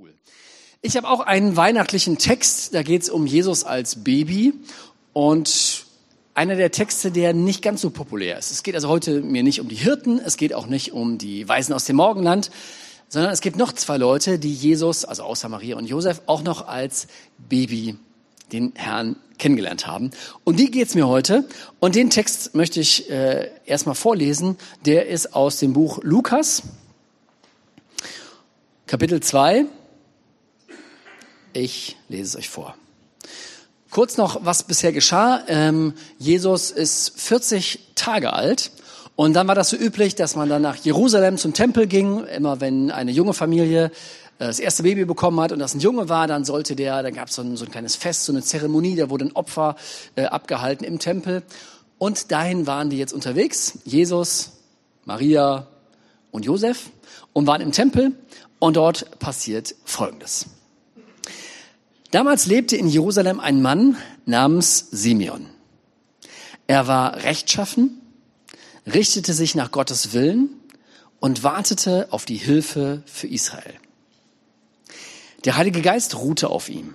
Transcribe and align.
Cool. 0.00 0.14
Ich 0.80 0.96
habe 0.96 1.06
auch 1.10 1.20
einen 1.20 1.56
weihnachtlichen 1.56 2.16
Text, 2.16 2.72
da 2.72 2.82
geht 2.82 3.02
es 3.02 3.10
um 3.10 3.26
Jesus 3.26 3.64
als 3.64 3.96
Baby 3.96 4.54
und 5.12 5.84
einer 6.32 6.56
der 6.56 6.70
Texte, 6.70 7.10
der 7.10 7.34
nicht 7.34 7.60
ganz 7.60 7.82
so 7.82 7.90
populär 7.90 8.38
ist. 8.38 8.50
Es 8.50 8.62
geht 8.62 8.74
also 8.74 8.88
heute 8.88 9.20
mir 9.20 9.42
nicht 9.42 9.60
um 9.60 9.68
die 9.68 9.74
Hirten, 9.76 10.18
es 10.18 10.38
geht 10.38 10.54
auch 10.54 10.68
nicht 10.68 10.92
um 10.92 11.18
die 11.18 11.46
Weisen 11.46 11.74
aus 11.74 11.84
dem 11.84 11.96
Morgenland, 11.96 12.50
sondern 13.08 13.30
es 13.30 13.42
gibt 13.42 13.58
noch 13.58 13.74
zwei 13.74 13.98
Leute, 13.98 14.38
die 14.38 14.54
Jesus, 14.54 15.04
also 15.04 15.24
außer 15.24 15.50
Maria 15.50 15.76
und 15.76 15.84
Josef, 15.84 16.22
auch 16.24 16.42
noch 16.42 16.66
als 16.66 17.06
Baby 17.50 17.96
den 18.52 18.72
Herrn 18.76 19.16
kennengelernt 19.36 19.86
haben. 19.86 20.12
Um 20.44 20.56
die 20.56 20.70
geht's 20.70 20.94
mir 20.94 21.08
heute. 21.08 21.46
Und 21.78 21.94
den 21.94 22.08
Text 22.08 22.54
möchte 22.54 22.80
ich 22.80 23.10
äh, 23.10 23.50
erstmal 23.66 23.96
vorlesen. 23.96 24.56
Der 24.86 25.08
ist 25.08 25.34
aus 25.34 25.58
dem 25.58 25.74
Buch 25.74 25.98
Lukas, 26.02 26.62
Kapitel 28.86 29.20
2. 29.20 29.66
Ich 31.52 31.96
lese 32.08 32.24
es 32.24 32.36
euch 32.36 32.48
vor. 32.48 32.76
Kurz 33.90 34.16
noch, 34.16 34.44
was 34.44 34.62
bisher 34.62 34.92
geschah. 34.92 35.42
Ähm, 35.48 35.94
Jesus 36.18 36.70
ist 36.70 37.12
40 37.20 37.80
Tage 37.96 38.32
alt 38.32 38.70
und 39.16 39.34
dann 39.34 39.48
war 39.48 39.56
das 39.56 39.70
so 39.70 39.76
üblich, 39.76 40.14
dass 40.14 40.36
man 40.36 40.48
dann 40.48 40.62
nach 40.62 40.76
Jerusalem 40.76 41.38
zum 41.38 41.54
Tempel 41.54 41.88
ging. 41.88 42.24
Immer 42.24 42.60
wenn 42.60 42.92
eine 42.92 43.10
junge 43.10 43.34
Familie 43.34 43.86
äh, 43.86 43.90
das 44.38 44.60
erste 44.60 44.84
Baby 44.84 45.04
bekommen 45.04 45.40
hat 45.40 45.50
und 45.50 45.58
das 45.58 45.74
ein 45.74 45.80
Junge 45.80 46.08
war, 46.08 46.28
dann 46.28 46.44
sollte 46.44 46.76
der, 46.76 47.02
dann 47.02 47.14
gab 47.14 47.28
es 47.28 47.34
so 47.34 47.42
ein, 47.42 47.56
so 47.56 47.64
ein 47.64 47.70
kleines 47.72 47.96
Fest, 47.96 48.26
so 48.26 48.32
eine 48.32 48.42
Zeremonie, 48.42 48.94
da 48.94 49.10
wurde 49.10 49.24
ein 49.24 49.32
Opfer 49.34 49.74
äh, 50.14 50.26
abgehalten 50.26 50.84
im 50.84 51.00
Tempel. 51.00 51.42
Und 51.98 52.30
dahin 52.30 52.68
waren 52.68 52.90
die 52.90 52.96
jetzt 52.96 53.12
unterwegs, 53.12 53.80
Jesus, 53.84 54.52
Maria 55.04 55.66
und 56.30 56.44
Josef, 56.44 56.90
und 57.32 57.48
waren 57.48 57.60
im 57.60 57.72
Tempel 57.72 58.12
und 58.60 58.76
dort 58.76 59.18
passiert 59.18 59.74
Folgendes. 59.84 60.46
Damals 62.10 62.46
lebte 62.46 62.76
in 62.76 62.88
Jerusalem 62.88 63.38
ein 63.38 63.62
Mann 63.62 63.96
namens 64.26 64.88
Simeon. 64.90 65.46
Er 66.66 66.86
war 66.86 67.22
rechtschaffen, 67.22 68.00
richtete 68.86 69.32
sich 69.32 69.54
nach 69.54 69.70
Gottes 69.70 70.12
Willen 70.12 70.50
und 71.20 71.44
wartete 71.44 72.08
auf 72.10 72.24
die 72.24 72.36
Hilfe 72.36 73.02
für 73.06 73.28
Israel. 73.28 73.74
Der 75.44 75.56
Heilige 75.56 75.82
Geist 75.82 76.16
ruhte 76.16 76.50
auf 76.50 76.68
ihm. 76.68 76.94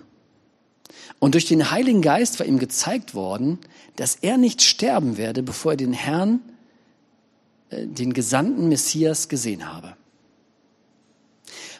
Und 1.19 1.33
durch 1.33 1.45
den 1.45 1.71
Heiligen 1.71 2.01
Geist 2.01 2.39
war 2.39 2.45
ihm 2.45 2.59
gezeigt 2.59 3.15
worden, 3.15 3.59
dass 3.95 4.15
er 4.15 4.37
nicht 4.37 4.61
sterben 4.61 5.17
werde, 5.17 5.43
bevor 5.43 5.73
er 5.73 5.77
den 5.77 5.93
Herrn, 5.93 6.41
äh, 7.69 7.87
den 7.87 8.13
gesandten 8.13 8.67
Messias 8.67 9.29
gesehen 9.29 9.73
habe. 9.73 9.95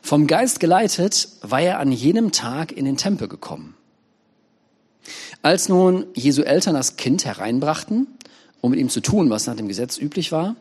Vom 0.06 0.28
Geist 0.28 0.60
geleitet 0.60 1.30
war 1.42 1.62
er 1.62 1.80
an 1.80 1.92
jenem 1.92 2.32
Tag 2.32 2.72
in 2.72 2.86
den 2.86 2.96
Tempel 2.96 3.28
gekommen. 3.28 3.76
Als 5.42 5.68
nun 5.68 6.06
Jesu 6.14 6.44
Eltern 6.44 6.76
das 6.76 6.96
Kind 6.96 7.26
hereinbrachten, 7.26 8.06
um 8.62 8.70
mit 8.70 8.80
ihm 8.80 8.90
zu 8.90 9.02
tun, 9.02 9.32
was 9.32 9.48
nach 9.48 9.56
dem 9.56 9.68
Gesetz 9.68 9.98
üblich 9.98 10.32
war, 10.32 10.58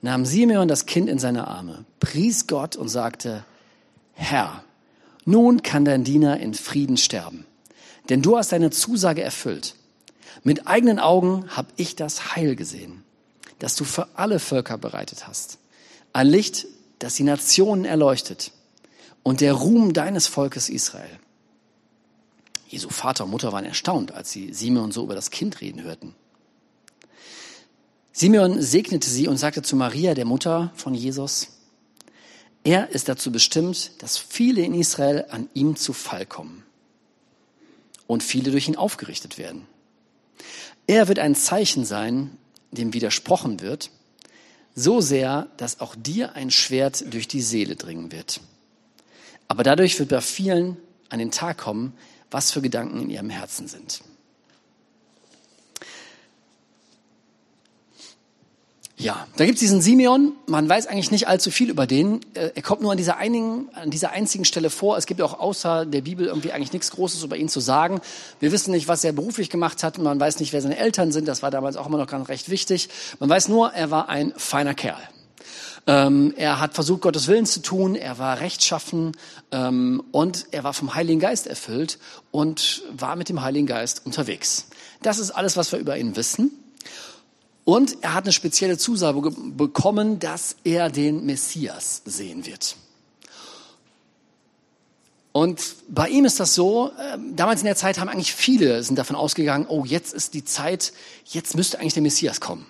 nahm 0.00 0.24
Simeon 0.24 0.68
das 0.68 0.86
Kind 0.86 1.08
in 1.08 1.18
seine 1.18 1.48
Arme, 1.48 1.86
pries 1.98 2.46
Gott 2.46 2.76
und 2.76 2.88
sagte, 2.88 3.44
Herr, 4.12 4.62
nun 5.24 5.64
kann 5.64 5.84
dein 5.84 6.04
Diener 6.04 6.38
in 6.38 6.54
Frieden 6.54 6.98
sterben, 6.98 7.46
denn 8.08 8.22
du 8.22 8.36
hast 8.36 8.52
deine 8.52 8.70
Zusage 8.70 9.22
erfüllt. 9.24 9.74
Mit 10.44 10.68
eigenen 10.68 11.00
Augen 11.00 11.46
habe 11.48 11.66
ich 11.74 11.96
das 11.96 12.36
Heil 12.36 12.54
gesehen, 12.54 13.02
das 13.58 13.74
du 13.74 13.82
für 13.82 14.06
alle 14.14 14.38
Völker 14.38 14.78
bereitet 14.78 15.26
hast. 15.26 15.58
Ein 16.12 16.28
Licht, 16.28 16.68
das 17.00 17.16
die 17.16 17.24
Nationen 17.24 17.84
erleuchtet 17.84 18.52
und 19.28 19.42
der 19.42 19.52
Ruhm 19.52 19.92
deines 19.92 20.26
Volkes 20.26 20.70
Israel. 20.70 21.18
Jesu 22.66 22.88
Vater 22.88 23.24
und 23.24 23.30
Mutter 23.30 23.52
waren 23.52 23.66
erstaunt, 23.66 24.12
als 24.12 24.30
sie 24.30 24.54
Simeon 24.54 24.90
so 24.90 25.04
über 25.04 25.14
das 25.14 25.30
Kind 25.30 25.60
reden 25.60 25.82
hörten. 25.82 26.14
Simeon 28.10 28.62
segnete 28.62 29.10
sie 29.10 29.28
und 29.28 29.36
sagte 29.36 29.60
zu 29.60 29.76
Maria, 29.76 30.14
der 30.14 30.24
Mutter 30.24 30.72
von 30.76 30.94
Jesus, 30.94 31.48
er 32.64 32.88
ist 32.88 33.10
dazu 33.10 33.30
bestimmt, 33.30 34.02
dass 34.02 34.16
viele 34.16 34.62
in 34.62 34.72
Israel 34.72 35.26
an 35.28 35.50
ihm 35.52 35.76
zu 35.76 35.92
Fall 35.92 36.24
kommen 36.24 36.64
und 38.06 38.22
viele 38.22 38.50
durch 38.50 38.66
ihn 38.66 38.76
aufgerichtet 38.76 39.36
werden. 39.36 39.66
Er 40.86 41.06
wird 41.06 41.18
ein 41.18 41.34
Zeichen 41.34 41.84
sein, 41.84 42.38
dem 42.70 42.94
widersprochen 42.94 43.60
wird, 43.60 43.90
so 44.74 45.02
sehr, 45.02 45.48
dass 45.58 45.80
auch 45.80 45.94
dir 45.94 46.32
ein 46.32 46.50
Schwert 46.50 47.12
durch 47.12 47.28
die 47.28 47.42
Seele 47.42 47.76
dringen 47.76 48.10
wird. 48.10 48.40
Aber 49.48 49.62
dadurch 49.62 49.98
wird 49.98 50.10
bei 50.10 50.20
vielen 50.20 50.76
an 51.08 51.18
den 51.18 51.30
Tag 51.30 51.58
kommen, 51.58 51.94
was 52.30 52.50
für 52.50 52.60
Gedanken 52.60 53.00
in 53.02 53.10
ihrem 53.10 53.30
Herzen 53.30 53.66
sind. 53.66 54.02
Ja, 59.00 59.28
da 59.36 59.46
gibt's 59.46 59.60
diesen 59.60 59.80
Simeon. 59.80 60.32
Man 60.46 60.68
weiß 60.68 60.88
eigentlich 60.88 61.12
nicht 61.12 61.28
allzu 61.28 61.52
viel 61.52 61.70
über 61.70 61.86
den. 61.86 62.20
Äh, 62.34 62.50
er 62.56 62.62
kommt 62.62 62.82
nur 62.82 62.90
an 62.90 62.98
dieser, 62.98 63.16
einigen, 63.16 63.68
an 63.74 63.90
dieser 63.90 64.10
einzigen 64.10 64.44
Stelle 64.44 64.70
vor. 64.70 64.98
Es 64.98 65.06
gibt 65.06 65.20
ja 65.20 65.26
auch 65.26 65.38
außer 65.38 65.86
der 65.86 66.00
Bibel 66.00 66.26
irgendwie 66.26 66.50
eigentlich 66.50 66.72
nichts 66.72 66.90
Großes 66.90 67.22
über 67.22 67.36
ihn 67.36 67.48
zu 67.48 67.60
sagen. 67.60 68.00
Wir 68.40 68.50
wissen 68.50 68.72
nicht, 68.72 68.88
was 68.88 69.04
er 69.04 69.12
beruflich 69.12 69.50
gemacht 69.50 69.84
hat. 69.84 69.98
Man 69.98 70.18
weiß 70.18 70.40
nicht, 70.40 70.52
wer 70.52 70.60
seine 70.60 70.78
Eltern 70.78 71.12
sind. 71.12 71.28
Das 71.28 71.44
war 71.44 71.52
damals 71.52 71.76
auch 71.76 71.86
immer 71.86 71.98
noch 71.98 72.08
ganz 72.08 72.28
recht 72.28 72.50
wichtig. 72.50 72.88
Man 73.20 73.30
weiß 73.30 73.46
nur, 73.46 73.72
er 73.72 73.92
war 73.92 74.08
ein 74.08 74.34
feiner 74.36 74.74
Kerl. 74.74 74.98
Ähm, 75.86 76.34
er 76.36 76.60
hat 76.60 76.74
versucht, 76.74 77.00
Gottes 77.00 77.28
Willen 77.28 77.46
zu 77.46 77.60
tun. 77.60 77.94
Er 77.94 78.18
war 78.18 78.40
rechtschaffen 78.40 79.16
ähm, 79.52 80.02
und 80.12 80.46
er 80.50 80.64
war 80.64 80.74
vom 80.74 80.94
Heiligen 80.94 81.20
Geist 81.20 81.46
erfüllt 81.46 81.98
und 82.30 82.82
war 82.90 83.16
mit 83.16 83.28
dem 83.28 83.42
Heiligen 83.42 83.66
Geist 83.66 84.04
unterwegs. 84.04 84.66
Das 85.02 85.18
ist 85.18 85.30
alles, 85.30 85.56
was 85.56 85.72
wir 85.72 85.78
über 85.78 85.96
ihn 85.96 86.16
wissen. 86.16 86.50
Und 87.64 87.98
er 88.02 88.14
hat 88.14 88.24
eine 88.24 88.32
spezielle 88.32 88.78
Zusage 88.78 89.30
bekommen, 89.30 90.18
dass 90.18 90.56
er 90.64 90.90
den 90.90 91.26
Messias 91.26 92.02
sehen 92.06 92.46
wird. 92.46 92.76
Und 95.32 95.76
bei 95.88 96.08
ihm 96.08 96.24
ist 96.24 96.40
das 96.40 96.54
so, 96.54 96.90
ähm, 96.98 97.36
damals 97.36 97.60
in 97.60 97.66
der 97.66 97.76
Zeit 97.76 97.98
haben 97.98 98.08
eigentlich 98.08 98.34
viele 98.34 98.82
sind 98.82 98.98
davon 98.98 99.14
ausgegangen, 99.16 99.66
oh, 99.68 99.84
jetzt 99.84 100.12
ist 100.12 100.34
die 100.34 100.44
Zeit, 100.44 100.92
jetzt 101.26 101.54
müsste 101.54 101.78
eigentlich 101.78 101.94
der 101.94 102.02
Messias 102.02 102.40
kommen. 102.40 102.66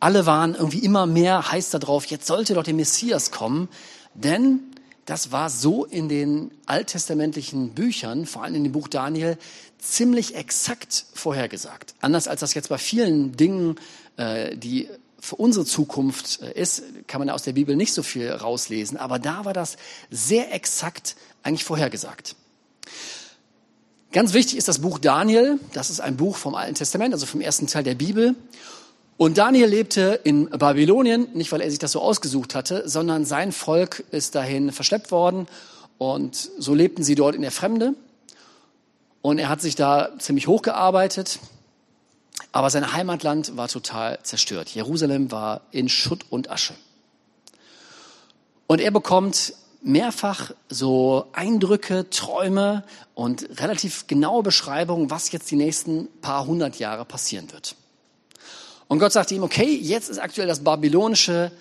Alle 0.00 0.24
waren 0.26 0.54
irgendwie 0.54 0.78
immer 0.78 1.06
mehr 1.06 1.52
heiß 1.52 1.70
darauf, 1.70 2.06
jetzt 2.06 2.26
sollte 2.26 2.54
doch 2.54 2.64
der 2.64 2.74
Messias 2.74 3.30
kommen, 3.30 3.68
denn 4.14 4.60
das 5.04 5.32
war 5.32 5.50
so 5.50 5.84
in 5.84 6.08
den 6.08 6.50
alttestamentlichen 6.66 7.70
Büchern, 7.70 8.26
vor 8.26 8.44
allem 8.44 8.54
in 8.54 8.64
dem 8.64 8.72
Buch 8.72 8.88
Daniel, 8.88 9.36
ziemlich 9.78 10.34
exakt 10.34 11.06
vorhergesagt. 11.14 11.94
Anders 12.00 12.28
als 12.28 12.40
das 12.40 12.54
jetzt 12.54 12.68
bei 12.68 12.78
vielen 12.78 13.36
Dingen, 13.36 13.76
äh, 14.16 14.56
die 14.56 14.88
für 15.18 15.36
unsere 15.36 15.66
Zukunft 15.66 16.40
äh, 16.40 16.52
ist, 16.58 16.82
kann 17.06 17.18
man 17.18 17.28
aus 17.28 17.42
der 17.42 17.52
Bibel 17.52 17.76
nicht 17.76 17.92
so 17.92 18.02
viel 18.02 18.30
rauslesen, 18.30 18.96
aber 18.96 19.18
da 19.18 19.44
war 19.44 19.52
das 19.52 19.76
sehr 20.10 20.54
exakt 20.54 21.16
eigentlich 21.42 21.64
vorhergesagt. 21.64 22.36
Ganz 24.12 24.32
wichtig 24.32 24.56
ist 24.56 24.66
das 24.66 24.80
Buch 24.80 24.98
Daniel. 24.98 25.60
Das 25.72 25.90
ist 25.90 26.00
ein 26.00 26.16
Buch 26.16 26.36
vom 26.36 26.54
Alten 26.54 26.74
Testament, 26.74 27.14
also 27.14 27.26
vom 27.26 27.40
ersten 27.40 27.66
Teil 27.66 27.84
der 27.84 27.94
Bibel. 27.94 28.34
Und 29.20 29.36
Daniel 29.36 29.68
lebte 29.68 30.18
in 30.24 30.48
Babylonien, 30.48 31.28
nicht 31.34 31.52
weil 31.52 31.60
er 31.60 31.68
sich 31.68 31.78
das 31.78 31.92
so 31.92 32.00
ausgesucht 32.00 32.54
hatte, 32.54 32.88
sondern 32.88 33.26
sein 33.26 33.52
Volk 33.52 34.02
ist 34.12 34.34
dahin 34.34 34.72
verschleppt 34.72 35.10
worden 35.10 35.46
und 35.98 36.34
so 36.56 36.72
lebten 36.72 37.02
sie 37.02 37.16
dort 37.16 37.34
in 37.34 37.42
der 37.42 37.50
Fremde. 37.50 37.92
Und 39.20 39.38
er 39.38 39.50
hat 39.50 39.60
sich 39.60 39.74
da 39.74 40.08
ziemlich 40.18 40.46
hochgearbeitet, 40.46 41.38
aber 42.52 42.70
sein 42.70 42.94
Heimatland 42.94 43.58
war 43.58 43.68
total 43.68 44.18
zerstört. 44.22 44.70
Jerusalem 44.70 45.30
war 45.30 45.60
in 45.70 45.90
Schutt 45.90 46.24
und 46.30 46.50
Asche. 46.50 46.72
Und 48.68 48.80
er 48.80 48.90
bekommt 48.90 49.52
mehrfach 49.82 50.52
so 50.70 51.26
Eindrücke, 51.34 52.08
Träume 52.08 52.84
und 53.14 53.60
relativ 53.60 54.06
genaue 54.06 54.42
Beschreibungen, 54.42 55.10
was 55.10 55.30
jetzt 55.30 55.50
die 55.50 55.56
nächsten 55.56 56.08
paar 56.22 56.46
hundert 56.46 56.78
Jahre 56.78 57.04
passieren 57.04 57.52
wird. 57.52 57.76
Und 58.90 58.98
Gott 58.98 59.12
sagte 59.12 59.36
ihm, 59.36 59.44
okay, 59.44 59.72
jetzt 59.72 60.10
ist 60.10 60.18
aktuell 60.18 60.48
das 60.48 60.64
babylonische 60.64 61.52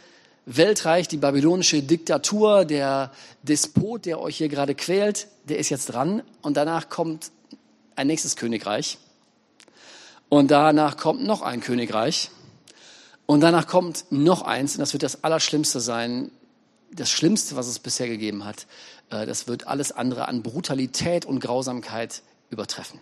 Weltreich, 0.48 1.08
die 1.08 1.18
babylonische 1.18 1.84
Diktatur, 1.84 2.66
der 2.66 3.12
Despot, 3.44 4.08
der 4.08 4.20
euch 4.20 4.38
hier 4.38 4.50
gerade 4.50 4.74
quält, 4.74 5.28
der 5.44 5.60
ist 5.60 5.70
jetzt 5.70 5.94
dran. 5.94 6.24
Und 6.42 6.58
danach 6.58 6.90
kommt 6.90 7.30
ein 7.96 8.08
nächstes 8.08 8.36
Königreich. 8.36 8.98
Und 10.28 10.50
danach 10.50 10.98
kommt 10.98 11.24
noch 11.24 11.44
ein 11.44 11.62
Königreich. 11.62 12.32
Und 13.28 13.42
danach 13.42 13.68
kommt 13.68 14.06
noch 14.10 14.42
eins. 14.42 14.74
Und 14.74 14.80
das 14.80 14.94
wird 14.94 15.04
das 15.04 15.24
Allerschlimmste 15.24 15.82
sein. 15.82 16.32
Das 16.92 17.12
Schlimmste, 17.12 17.56
was 17.56 17.68
es 17.68 17.78
bisher 17.78 18.08
gegeben 18.08 18.44
hat. 18.44 18.66
Äh, 19.12 19.28
das 19.28 19.48
wird 19.48 19.68
alles 19.68 19.92
andere 19.92 20.28
an 20.28 20.42
Brutalität 20.42 21.26
und 21.26 21.42
Grausamkeit 21.42 22.24
übertreffen. 22.50 23.00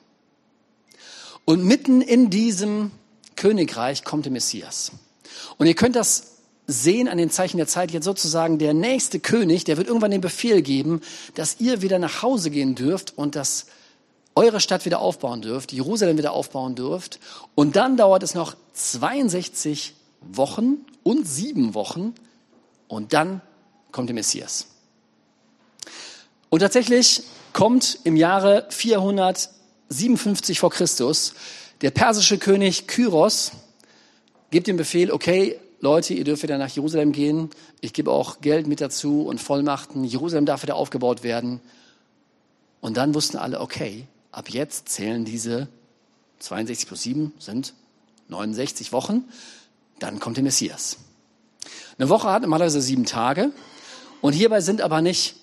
Und 1.46 1.64
mitten 1.64 2.02
in 2.02 2.30
diesem 2.30 2.92
Königreich 3.38 4.04
kommt 4.04 4.26
der 4.26 4.34
Messias. 4.34 4.92
Und 5.58 5.68
ihr 5.68 5.76
könnt 5.76 5.96
das 5.96 6.34
sehen 6.68 7.08
an 7.08 7.18
den 7.18 7.30
Zeichen 7.30 7.58
der 7.58 7.68
Zeit 7.68 7.92
jetzt 7.92 8.04
sozusagen 8.04 8.60
der 8.60 8.74
nächste 8.74 9.22
König, 9.22 9.64
der 9.64 9.78
wird 9.78 9.88
irgendwann 9.88 10.12
den 10.12 10.20
Befehl 10.20 10.62
geben, 10.62 11.02
dass 11.36 11.62
ihr 11.62 11.82
wieder 11.82 11.98
nach 11.98 12.22
Hause 12.22 12.52
gehen 12.52 12.76
dürft 12.76 13.18
und 13.18 13.38
dass 13.38 13.68
eure 14.36 14.60
Stadt 14.60 14.86
wieder 14.86 15.00
aufbauen 15.00 15.42
dürft, 15.42 15.72
Jerusalem 15.72 16.18
wieder 16.18 16.34
aufbauen 16.34 16.76
dürft. 16.76 17.20
Und 17.56 17.78
dann 17.78 17.96
dauert 17.96 18.22
es 18.22 18.36
noch 18.36 18.56
62 18.74 19.96
Wochen 20.22 20.86
und 21.04 21.26
sieben 21.26 21.74
Wochen 21.74 22.14
und 22.88 23.14
dann 23.14 23.42
kommt 23.92 24.10
der 24.10 24.14
Messias. 24.14 24.68
Und 26.50 26.60
tatsächlich 26.60 27.24
kommt 27.54 28.00
im 28.04 28.16
Jahre 28.16 28.68
457 28.70 30.60
vor 30.60 30.70
Christus 30.70 31.34
der 31.82 31.92
persische 31.92 32.38
König 32.38 32.88
Kyros, 32.88 33.52
gibt 34.52 34.68
den 34.68 34.78
Befehl, 34.78 35.12
okay, 35.12 35.60
Leute, 35.80 36.14
ihr 36.14 36.24
dürft 36.24 36.42
wieder 36.42 36.58
nach 36.58 36.70
Jerusalem 36.70 37.12
gehen. 37.12 37.52
Ich 37.82 37.94
gebe 37.94 38.12
auch 38.12 38.42
Geld 38.42 38.66
mit 38.66 38.82
dazu 38.82 39.22
und 39.24 39.40
Vollmachten. 39.40 40.04
Jerusalem 40.04 40.46
darf 40.46 40.64
wieder 40.64 40.76
aufgebaut 40.76 41.22
werden. 41.24 41.62
Und 42.82 42.98
dann 42.98 43.14
wussten 43.14 43.38
alle, 43.38 43.62
okay, 43.62 44.08
ab 44.32 44.50
jetzt 44.50 44.90
zählen 44.90 45.24
diese 45.24 45.68
62 46.40 46.88
plus 46.88 47.02
7 47.04 47.34
sind 47.40 47.74
69 48.30 48.92
Wochen. 48.92 49.26
Dann 50.00 50.20
kommt 50.20 50.38
der 50.38 50.44
Messias. 50.44 50.98
Eine 51.98 52.10
Woche 52.10 52.30
hat 52.30 52.42
normalerweise 52.42 52.82
sieben 52.82 53.06
Tage. 53.06 53.52
Und 54.22 54.34
hierbei 54.34 54.62
sind 54.62 54.82
aber 54.82 55.02
nicht 55.02 55.36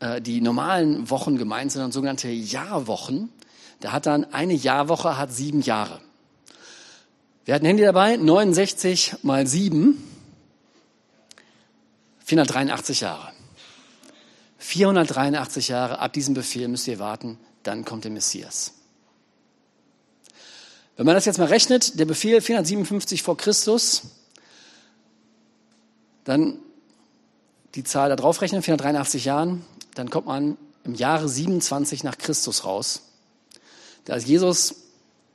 äh, 0.00 0.20
die 0.20 0.40
normalen 0.40 1.10
Wochen 1.10 1.38
gemeint, 1.38 1.72
sondern 1.72 1.92
sogenannte 1.92 2.28
Jahrwochen. 2.28 3.30
Da 3.80 3.92
hat 3.92 4.06
dann 4.06 4.32
eine 4.32 4.54
Jahrwoche 4.54 5.18
hat 5.18 5.32
sieben 5.32 5.60
Jahre. 5.60 6.00
Wir 7.44 7.54
hatten 7.54 7.66
Handy 7.66 7.82
dabei, 7.82 8.16
69 8.16 9.16
mal 9.22 9.46
7, 9.46 10.02
483 12.24 13.02
Jahre. 13.02 13.32
483 14.58 15.68
Jahre, 15.68 16.00
ab 16.00 16.12
diesem 16.12 16.34
Befehl 16.34 16.66
müsst 16.66 16.88
ihr 16.88 16.98
warten, 16.98 17.38
dann 17.62 17.84
kommt 17.84 18.02
der 18.02 18.10
Messias. 18.10 18.72
Wenn 20.96 21.06
man 21.06 21.14
das 21.14 21.24
jetzt 21.24 21.38
mal 21.38 21.46
rechnet, 21.46 22.00
der 22.00 22.04
Befehl 22.06 22.40
457 22.40 23.22
vor 23.22 23.36
Christus, 23.36 24.02
dann 26.24 26.58
die 27.76 27.84
Zahl 27.84 28.08
da 28.08 28.16
drauf 28.16 28.40
rechnen, 28.40 28.62
483 28.62 29.24
Jahren, 29.26 29.64
dann 29.94 30.10
kommt 30.10 30.26
man 30.26 30.56
im 30.82 30.94
Jahre 30.94 31.28
27 31.28 32.02
nach 32.02 32.18
Christus 32.18 32.64
raus. 32.64 33.02
Da 34.06 34.14
ist 34.14 34.26
Jesus, 34.26 34.76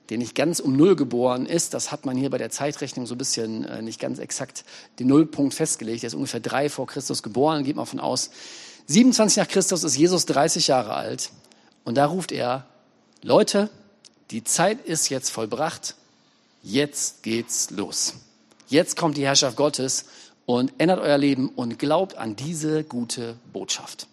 der 0.10 0.18
nicht 0.18 0.34
ganz 0.34 0.60
um 0.60 0.76
Null 0.76 0.96
geboren 0.96 1.46
ist, 1.46 1.74
das 1.74 1.92
hat 1.92 2.06
man 2.06 2.18
hier 2.18 2.30
bei 2.30 2.38
der 2.38 2.50
Zeitrechnung 2.50 3.06
so 3.06 3.16
ein 3.16 3.18
bisschen 3.18 3.64
äh, 3.66 3.82
nicht 3.82 4.00
ganz 4.00 4.18
exakt 4.18 4.66
den 4.98 5.08
Nullpunkt 5.08 5.54
festgelegt. 5.54 6.04
Er 6.04 6.08
ist 6.08 6.16
ungefähr 6.16 6.40
drei 6.40 6.70
vor 6.70 6.88
Christus 6.88 7.22
geboren, 7.22 7.64
geht 7.64 7.76
man 7.76 7.86
von 7.86 8.00
aus. 8.00 8.32
27 8.88 9.38
nach 9.38 9.48
Christus 9.48 9.84
ist 9.84 9.96
Jesus 9.96 10.26
30 10.26 10.68
Jahre 10.68 10.96
alt. 10.96 11.30
Und 11.84 11.96
da 11.96 12.06
ruft 12.06 12.32
er, 12.32 12.66
Leute, 13.22 13.70
die 14.32 14.44
Zeit 14.44 14.86
ist 14.86 15.10
jetzt 15.10 15.30
vollbracht. 15.30 15.96
Jetzt 16.64 17.24
geht's 17.24 17.70
los. 17.72 18.16
Jetzt 18.68 18.96
kommt 18.96 19.18
die 19.18 19.26
Herrschaft 19.26 19.58
Gottes 19.58 20.06
und 20.46 20.74
ändert 20.78 21.00
euer 21.00 21.18
Leben 21.18 21.50
und 21.50 21.78
glaubt 21.78 22.18
an 22.18 22.36
diese 22.36 22.84
gute 22.84 23.36
Botschaft. 23.52 24.08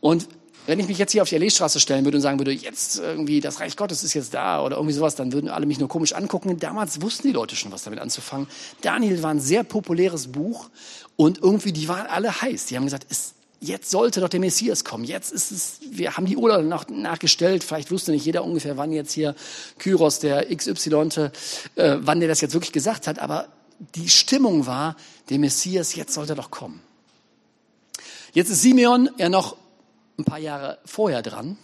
Und 0.00 0.28
wenn 0.68 0.78
ich 0.78 0.86
mich 0.86 0.98
jetzt 0.98 1.12
hier 1.12 1.22
auf 1.22 1.30
die 1.30 1.34
Alleestraße 1.34 1.80
stellen 1.80 2.04
würde 2.04 2.18
und 2.18 2.22
sagen 2.22 2.38
würde, 2.38 2.52
jetzt 2.52 2.98
irgendwie 2.98 3.40
das 3.40 3.58
Reich 3.58 3.74
Gottes 3.74 4.04
ist 4.04 4.12
jetzt 4.12 4.34
da 4.34 4.62
oder 4.62 4.76
irgendwie 4.76 4.92
sowas, 4.92 5.14
dann 5.14 5.32
würden 5.32 5.48
alle 5.48 5.64
mich 5.64 5.78
nur 5.78 5.88
komisch 5.88 6.12
angucken. 6.12 6.58
Damals 6.58 7.00
wussten 7.00 7.26
die 7.26 7.32
Leute 7.32 7.56
schon, 7.56 7.72
was 7.72 7.84
damit 7.84 8.00
anzufangen. 8.00 8.46
Daniel 8.82 9.22
war 9.22 9.30
ein 9.30 9.40
sehr 9.40 9.64
populäres 9.64 10.26
Buch 10.26 10.68
und 11.16 11.38
irgendwie 11.38 11.72
die 11.72 11.88
waren 11.88 12.06
alle 12.06 12.42
heiß. 12.42 12.66
Die 12.66 12.76
haben 12.76 12.84
gesagt, 12.84 13.04
ist, 13.04 13.32
jetzt 13.60 13.90
sollte 13.90 14.20
doch 14.20 14.28
der 14.28 14.40
Messias 14.40 14.84
kommen. 14.84 15.04
Jetzt 15.04 15.32
ist 15.32 15.50
es, 15.52 15.80
wir 15.90 16.18
haben 16.18 16.26
die 16.26 16.36
Uhr 16.36 16.60
nach, 16.60 16.86
nachgestellt. 16.90 17.64
Vielleicht 17.64 17.90
wusste 17.90 18.12
nicht 18.12 18.26
jeder 18.26 18.44
ungefähr, 18.44 18.76
wann 18.76 18.92
jetzt 18.92 19.12
hier 19.12 19.34
Kyros, 19.78 20.18
der 20.18 20.54
XY, 20.54 21.30
äh, 21.76 21.96
wann 22.00 22.20
der 22.20 22.28
das 22.28 22.42
jetzt 22.42 22.52
wirklich 22.52 22.72
gesagt 22.72 23.06
hat. 23.06 23.20
Aber 23.20 23.48
die 23.94 24.10
Stimmung 24.10 24.66
war, 24.66 24.96
der 25.30 25.38
Messias, 25.38 25.94
jetzt 25.94 26.12
sollte 26.12 26.34
doch 26.34 26.50
kommen. 26.50 26.82
Jetzt 28.34 28.50
ist 28.50 28.60
Simeon 28.60 29.08
ja 29.16 29.30
noch 29.30 29.56
ein 30.18 30.24
paar 30.24 30.38
Jahre 30.38 30.78
vorher 30.84 31.22
dran. 31.22 31.56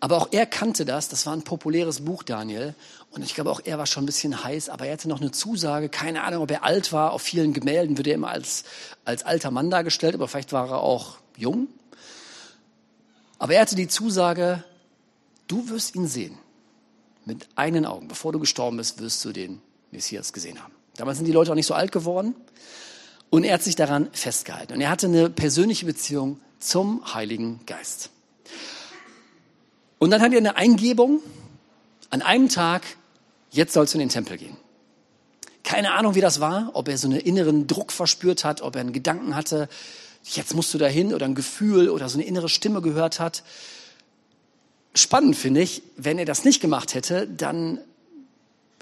Aber 0.00 0.16
auch 0.16 0.28
er 0.32 0.46
kannte 0.46 0.84
das, 0.84 1.08
das 1.08 1.26
war 1.26 1.32
ein 1.32 1.42
populäres 1.42 2.04
Buch, 2.04 2.24
Daniel. 2.24 2.74
Und 3.10 3.22
ich 3.22 3.36
glaube, 3.36 3.52
auch 3.52 3.60
er 3.64 3.78
war 3.78 3.86
schon 3.86 4.02
ein 4.02 4.06
bisschen 4.06 4.42
heiß, 4.42 4.68
aber 4.68 4.86
er 4.86 4.94
hatte 4.94 5.08
noch 5.08 5.20
eine 5.20 5.30
Zusage. 5.30 5.88
Keine 5.88 6.24
Ahnung, 6.24 6.42
ob 6.42 6.50
er 6.50 6.64
alt 6.64 6.92
war. 6.92 7.12
Auf 7.12 7.22
vielen 7.22 7.52
Gemälden 7.52 7.96
wird 7.96 8.08
er 8.08 8.14
immer 8.14 8.30
als, 8.30 8.64
als 9.04 9.22
alter 9.22 9.52
Mann 9.52 9.70
dargestellt, 9.70 10.16
aber 10.16 10.26
vielleicht 10.26 10.52
war 10.52 10.70
er 10.70 10.80
auch 10.80 11.18
jung. 11.36 11.68
Aber 13.38 13.54
er 13.54 13.60
hatte 13.60 13.76
die 13.76 13.86
Zusage, 13.86 14.64
du 15.46 15.68
wirst 15.68 15.94
ihn 15.94 16.08
sehen. 16.08 16.36
Mit 17.24 17.46
eigenen 17.54 17.86
Augen. 17.86 18.08
Bevor 18.08 18.32
du 18.32 18.40
gestorben 18.40 18.78
bist, 18.78 19.00
wirst 19.00 19.24
du 19.24 19.30
den 19.30 19.62
Messias 19.92 20.32
gesehen 20.32 20.60
haben. 20.60 20.72
Damals 20.96 21.18
sind 21.18 21.26
die 21.26 21.32
Leute 21.32 21.52
auch 21.52 21.56
nicht 21.56 21.66
so 21.66 21.74
alt 21.74 21.92
geworden. 21.92 22.34
Und 23.30 23.44
er 23.44 23.54
hat 23.54 23.62
sich 23.62 23.76
daran 23.76 24.08
festgehalten. 24.12 24.74
Und 24.74 24.80
er 24.80 24.90
hatte 24.90 25.06
eine 25.06 25.30
persönliche 25.30 25.86
Beziehung 25.86 26.40
zum 26.62 27.14
Heiligen 27.14 27.60
Geist. 27.66 28.10
Und 29.98 30.10
dann 30.10 30.20
hat 30.20 30.32
er 30.32 30.38
eine 30.38 30.56
Eingebung 30.56 31.20
an 32.10 32.22
einem 32.22 32.48
Tag, 32.48 32.82
jetzt 33.50 33.72
sollst 33.72 33.94
du 33.94 33.98
in 33.98 34.00
den 34.00 34.08
Tempel 34.08 34.36
gehen. 34.36 34.56
Keine 35.62 35.92
Ahnung, 35.92 36.14
wie 36.14 36.20
das 36.20 36.40
war, 36.40 36.70
ob 36.74 36.88
er 36.88 36.98
so 36.98 37.08
einen 37.08 37.20
inneren 37.20 37.66
Druck 37.66 37.92
verspürt 37.92 38.44
hat, 38.44 38.62
ob 38.62 38.74
er 38.74 38.80
einen 38.80 38.92
Gedanken 38.92 39.36
hatte, 39.36 39.68
jetzt 40.24 40.54
musst 40.54 40.74
du 40.74 40.78
dahin 40.78 41.14
oder 41.14 41.26
ein 41.26 41.34
Gefühl 41.34 41.88
oder 41.88 42.08
so 42.08 42.18
eine 42.18 42.26
innere 42.26 42.48
Stimme 42.48 42.82
gehört 42.82 43.20
hat. 43.20 43.42
Spannend 44.94 45.36
finde 45.36 45.62
ich, 45.62 45.82
wenn 45.96 46.18
er 46.18 46.24
das 46.24 46.44
nicht 46.44 46.60
gemacht 46.60 46.94
hätte, 46.94 47.26
dann 47.26 47.78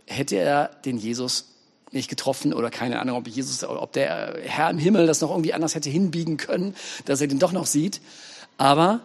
hätte 0.07 0.37
er 0.37 0.69
den 0.85 0.99
Jesus 0.99 1.50
nicht 1.93 2.09
getroffen 2.09 2.53
oder 2.53 2.71
keine 2.71 3.01
Ahnung, 3.01 3.17
ob 3.17 3.27
Jesus, 3.27 3.65
ob 3.65 3.93
der 3.93 4.39
Herr 4.45 4.71
im 4.71 4.79
Himmel 4.79 5.07
das 5.07 5.21
noch 5.21 5.31
irgendwie 5.31 5.53
anders 5.53 5.75
hätte 5.75 5.91
hinbiegen 5.91 6.37
können, 6.37 6.75
dass 7.05 7.21
er 7.21 7.27
den 7.27 7.39
doch 7.39 7.53
noch 7.53 7.67
sieht. 7.67 8.01
Aber 8.59 9.01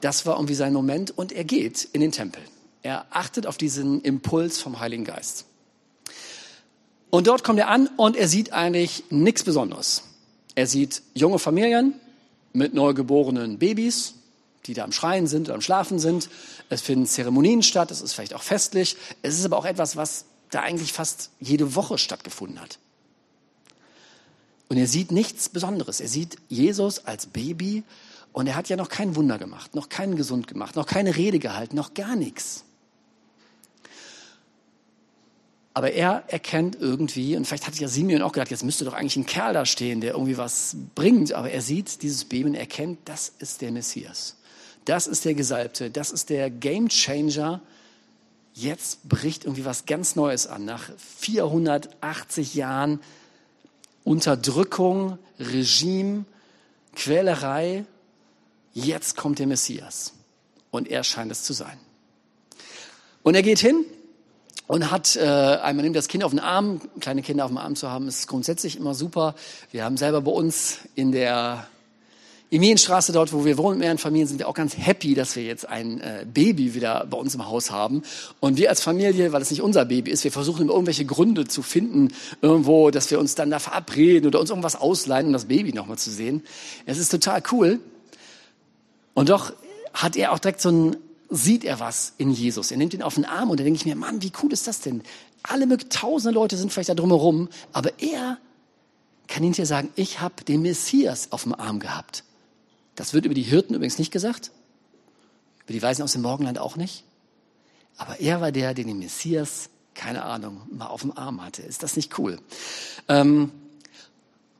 das 0.00 0.26
war 0.26 0.36
irgendwie 0.36 0.54
sein 0.54 0.72
Moment 0.72 1.16
und 1.16 1.32
er 1.32 1.44
geht 1.44 1.88
in 1.92 2.00
den 2.00 2.12
Tempel. 2.12 2.42
Er 2.82 3.06
achtet 3.10 3.46
auf 3.46 3.56
diesen 3.56 4.00
Impuls 4.02 4.60
vom 4.60 4.78
Heiligen 4.78 5.04
Geist. 5.04 5.46
Und 7.10 7.26
dort 7.26 7.42
kommt 7.42 7.58
er 7.58 7.68
an 7.68 7.88
und 7.96 8.16
er 8.16 8.28
sieht 8.28 8.52
eigentlich 8.52 9.04
nichts 9.10 9.42
Besonderes. 9.42 10.02
Er 10.54 10.66
sieht 10.66 11.02
junge 11.14 11.38
Familien 11.38 11.94
mit 12.52 12.74
neugeborenen 12.74 13.58
Babys, 13.58 14.14
die 14.66 14.74
da 14.74 14.84
am 14.84 14.92
Schreien 14.92 15.26
sind 15.26 15.48
oder 15.48 15.54
am 15.54 15.60
Schlafen 15.60 15.98
sind. 15.98 16.28
Es 16.68 16.82
finden 16.82 17.06
Zeremonien 17.06 17.62
statt, 17.62 17.90
es 17.90 18.00
ist 18.00 18.14
vielleicht 18.14 18.34
auch 18.34 18.42
festlich. 18.42 18.96
Es 19.22 19.38
ist 19.38 19.44
aber 19.44 19.56
auch 19.58 19.64
etwas, 19.64 19.96
was 19.96 20.24
da 20.50 20.60
eigentlich 20.60 20.92
fast 20.92 21.30
jede 21.40 21.74
Woche 21.74 21.98
stattgefunden 21.98 22.60
hat. 22.60 22.78
Und 24.68 24.76
er 24.78 24.86
sieht 24.86 25.12
nichts 25.12 25.48
Besonderes. 25.48 26.00
Er 26.00 26.08
sieht 26.08 26.36
Jesus 26.48 27.04
als 27.06 27.26
Baby 27.26 27.84
und 28.32 28.46
er 28.46 28.56
hat 28.56 28.68
ja 28.68 28.76
noch 28.76 28.88
kein 28.88 29.16
Wunder 29.16 29.38
gemacht, 29.38 29.74
noch 29.74 29.88
keinen 29.88 30.16
gesund 30.16 30.46
gemacht, 30.46 30.76
noch 30.76 30.86
keine 30.86 31.16
Rede 31.16 31.38
gehalten, 31.38 31.76
noch 31.76 31.94
gar 31.94 32.16
nichts. 32.16 32.64
Aber 35.76 35.92
er 35.92 36.24
erkennt 36.28 36.78
irgendwie, 36.80 37.36
und 37.36 37.46
vielleicht 37.46 37.66
hat 37.66 37.78
ja 37.78 37.86
Simeon 37.86 38.22
auch 38.22 38.32
gedacht, 38.32 38.50
jetzt 38.50 38.64
müsste 38.64 38.86
doch 38.86 38.94
eigentlich 38.94 39.16
ein 39.16 39.26
Kerl 39.26 39.52
da 39.52 39.66
stehen, 39.66 40.00
der 40.00 40.12
irgendwie 40.12 40.38
was 40.38 40.74
bringt. 40.94 41.34
Aber 41.34 41.50
er 41.50 41.60
sieht 41.60 42.00
dieses 42.00 42.24
Baby 42.24 42.48
und 42.48 42.54
erkennt, 42.54 42.98
das 43.04 43.30
ist 43.40 43.60
der 43.60 43.72
Messias. 43.72 44.36
Das 44.86 45.06
ist 45.06 45.26
der 45.26 45.34
Gesalbte. 45.34 45.90
Das 45.90 46.12
ist 46.12 46.30
der 46.30 46.48
Gamechanger 46.48 47.60
jetzt 48.56 49.06
bricht 49.08 49.44
irgendwie 49.44 49.64
was 49.64 49.86
ganz 49.86 50.16
Neues 50.16 50.46
an. 50.46 50.64
Nach 50.64 50.90
480 51.18 52.54
Jahren 52.54 53.00
Unterdrückung, 54.02 55.18
Regime, 55.38 56.24
Quälerei, 56.94 57.84
jetzt 58.72 59.16
kommt 59.16 59.38
der 59.38 59.46
Messias. 59.46 60.14
Und 60.70 60.88
er 60.88 61.04
scheint 61.04 61.30
es 61.30 61.44
zu 61.44 61.52
sein. 61.52 61.78
Und 63.22 63.34
er 63.34 63.42
geht 63.42 63.58
hin 63.58 63.84
und 64.66 64.90
hat, 64.90 65.16
äh, 65.16 65.20
einmal 65.20 65.84
nimmt 65.84 65.96
das 65.96 66.08
Kind 66.08 66.24
auf 66.24 66.30
den 66.30 66.40
Arm, 66.40 66.80
kleine 67.00 67.22
Kinder 67.22 67.44
auf 67.44 67.50
dem 67.50 67.58
Arm 67.58 67.76
zu 67.76 67.90
haben, 67.90 68.08
ist 68.08 68.26
grundsätzlich 68.26 68.76
immer 68.76 68.94
super. 68.94 69.34
Wir 69.70 69.84
haben 69.84 69.96
selber 69.96 70.22
bei 70.22 70.32
uns 70.32 70.78
in 70.94 71.12
der 71.12 71.66
Emilienstraße, 72.48 73.12
dort 73.12 73.32
wo 73.32 73.44
wir 73.44 73.58
wohnen, 73.58 73.80
mehreren 73.80 73.98
Familien, 73.98 74.28
sind 74.28 74.38
wir 74.38 74.48
auch 74.48 74.54
ganz 74.54 74.76
happy, 74.76 75.14
dass 75.14 75.34
wir 75.34 75.42
jetzt 75.42 75.68
ein 75.68 76.00
äh, 76.00 76.24
Baby 76.32 76.74
wieder 76.74 77.04
bei 77.10 77.16
uns 77.16 77.34
im 77.34 77.44
Haus 77.44 77.72
haben. 77.72 78.02
Und 78.38 78.56
wir 78.56 78.70
als 78.70 78.80
Familie, 78.80 79.32
weil 79.32 79.42
es 79.42 79.50
nicht 79.50 79.62
unser 79.62 79.84
Baby 79.84 80.12
ist, 80.12 80.22
wir 80.22 80.30
versuchen 80.30 80.62
immer 80.62 80.74
irgendwelche 80.74 81.04
Gründe 81.04 81.48
zu 81.48 81.62
finden, 81.62 82.12
irgendwo, 82.42 82.90
dass 82.90 83.10
wir 83.10 83.18
uns 83.18 83.34
dann 83.34 83.50
da 83.50 83.58
verabreden 83.58 84.28
oder 84.28 84.38
uns 84.38 84.50
irgendwas 84.50 84.76
ausleihen, 84.76 85.26
um 85.26 85.32
das 85.32 85.46
Baby 85.46 85.72
nochmal 85.72 85.98
zu 85.98 86.10
sehen. 86.10 86.44
Es 86.86 86.98
ist 86.98 87.10
total 87.10 87.42
cool. 87.50 87.80
Und 89.14 89.28
doch 89.28 89.52
hat 89.92 90.14
er 90.14 90.30
auch 90.30 90.38
direkt 90.38 90.60
so 90.60 90.70
ein, 90.70 90.96
sieht 91.30 91.64
er 91.64 91.80
was 91.80 92.12
in 92.16 92.30
Jesus. 92.30 92.70
Er 92.70 92.76
nimmt 92.76 92.94
ihn 92.94 93.02
auf 93.02 93.14
den 93.14 93.24
Arm 93.24 93.50
und 93.50 93.58
da 93.58 93.64
denke 93.64 93.78
ich 93.78 93.86
mir, 93.86 93.96
Mann, 93.96 94.22
wie 94.22 94.30
cool 94.42 94.52
ist 94.52 94.68
das 94.68 94.80
denn? 94.80 95.02
Alle 95.42 95.66
tausende 95.88 96.32
Leute 96.32 96.56
sind 96.56 96.72
vielleicht 96.72 96.90
da 96.90 96.94
drumherum, 96.94 97.48
aber 97.72 97.90
er 97.98 98.38
kann 99.26 99.42
ihn 99.42 99.52
hier 99.52 99.66
sagen, 99.66 99.90
ich 99.96 100.20
habe 100.20 100.44
den 100.44 100.62
Messias 100.62 101.32
auf 101.32 101.42
dem 101.42 101.54
Arm 101.54 101.80
gehabt. 101.80 102.22
Das 102.96 103.12
wird 103.14 103.26
über 103.26 103.34
die 103.34 103.42
Hirten 103.42 103.74
übrigens 103.74 103.98
nicht 103.98 104.10
gesagt, 104.10 104.50
über 105.64 105.72
die 105.72 105.82
Weisen 105.82 106.02
aus 106.02 106.12
dem 106.12 106.22
Morgenland 106.22 106.58
auch 106.58 106.76
nicht. 106.76 107.04
Aber 107.96 108.20
er 108.20 108.40
war 108.40 108.52
der, 108.52 108.74
den 108.74 108.88
den 108.88 108.98
Messias, 108.98 109.68
keine 109.94 110.24
Ahnung, 110.24 110.62
mal 110.70 110.86
auf 110.86 111.02
dem 111.02 111.16
Arm 111.16 111.42
hatte. 111.42 111.62
Ist 111.62 111.82
das 111.82 111.96
nicht 111.96 112.18
cool? 112.18 112.38
Ähm, 113.08 113.52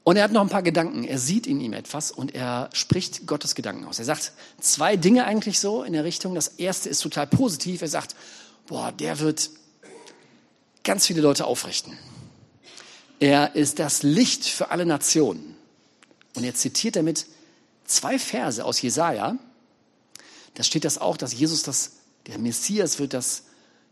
und 0.04 0.16
er 0.16 0.24
hat 0.24 0.32
noch 0.32 0.42
ein 0.42 0.48
paar 0.48 0.62
Gedanken. 0.62 1.04
Er 1.04 1.18
sieht 1.18 1.46
in 1.46 1.60
ihm 1.60 1.72
etwas 1.72 2.12
und 2.12 2.34
er 2.34 2.70
spricht 2.72 3.26
Gottes 3.26 3.54
Gedanken 3.54 3.84
aus. 3.86 3.98
Er 3.98 4.04
sagt 4.04 4.32
zwei 4.60 4.96
Dinge 4.96 5.24
eigentlich 5.24 5.58
so 5.58 5.82
in 5.82 5.94
der 5.94 6.04
Richtung. 6.04 6.34
Das 6.34 6.46
erste 6.46 6.88
ist 6.88 7.00
total 7.00 7.26
positiv. 7.26 7.82
Er 7.82 7.88
sagt, 7.88 8.14
boah, 8.66 8.92
der 8.92 9.18
wird 9.18 9.50
ganz 10.84 11.06
viele 11.06 11.22
Leute 11.22 11.44
aufrichten. 11.44 11.98
Er 13.18 13.56
ist 13.56 13.78
das 13.78 14.02
Licht 14.02 14.44
für 14.44 14.70
alle 14.70 14.86
Nationen. 14.86 15.56
Und 16.36 16.44
er 16.44 16.54
zitiert 16.54 16.96
damit 16.96 17.26
zwei 17.86 18.18
Verse 18.18 18.64
aus 18.64 18.80
Jesaja. 18.82 19.36
Da 20.54 20.62
steht 20.62 20.84
das 20.84 20.98
auch, 20.98 21.16
dass 21.16 21.32
Jesus 21.32 21.62
das, 21.62 21.92
der 22.26 22.38
Messias 22.38 22.98
wird 22.98 23.14
das 23.14 23.44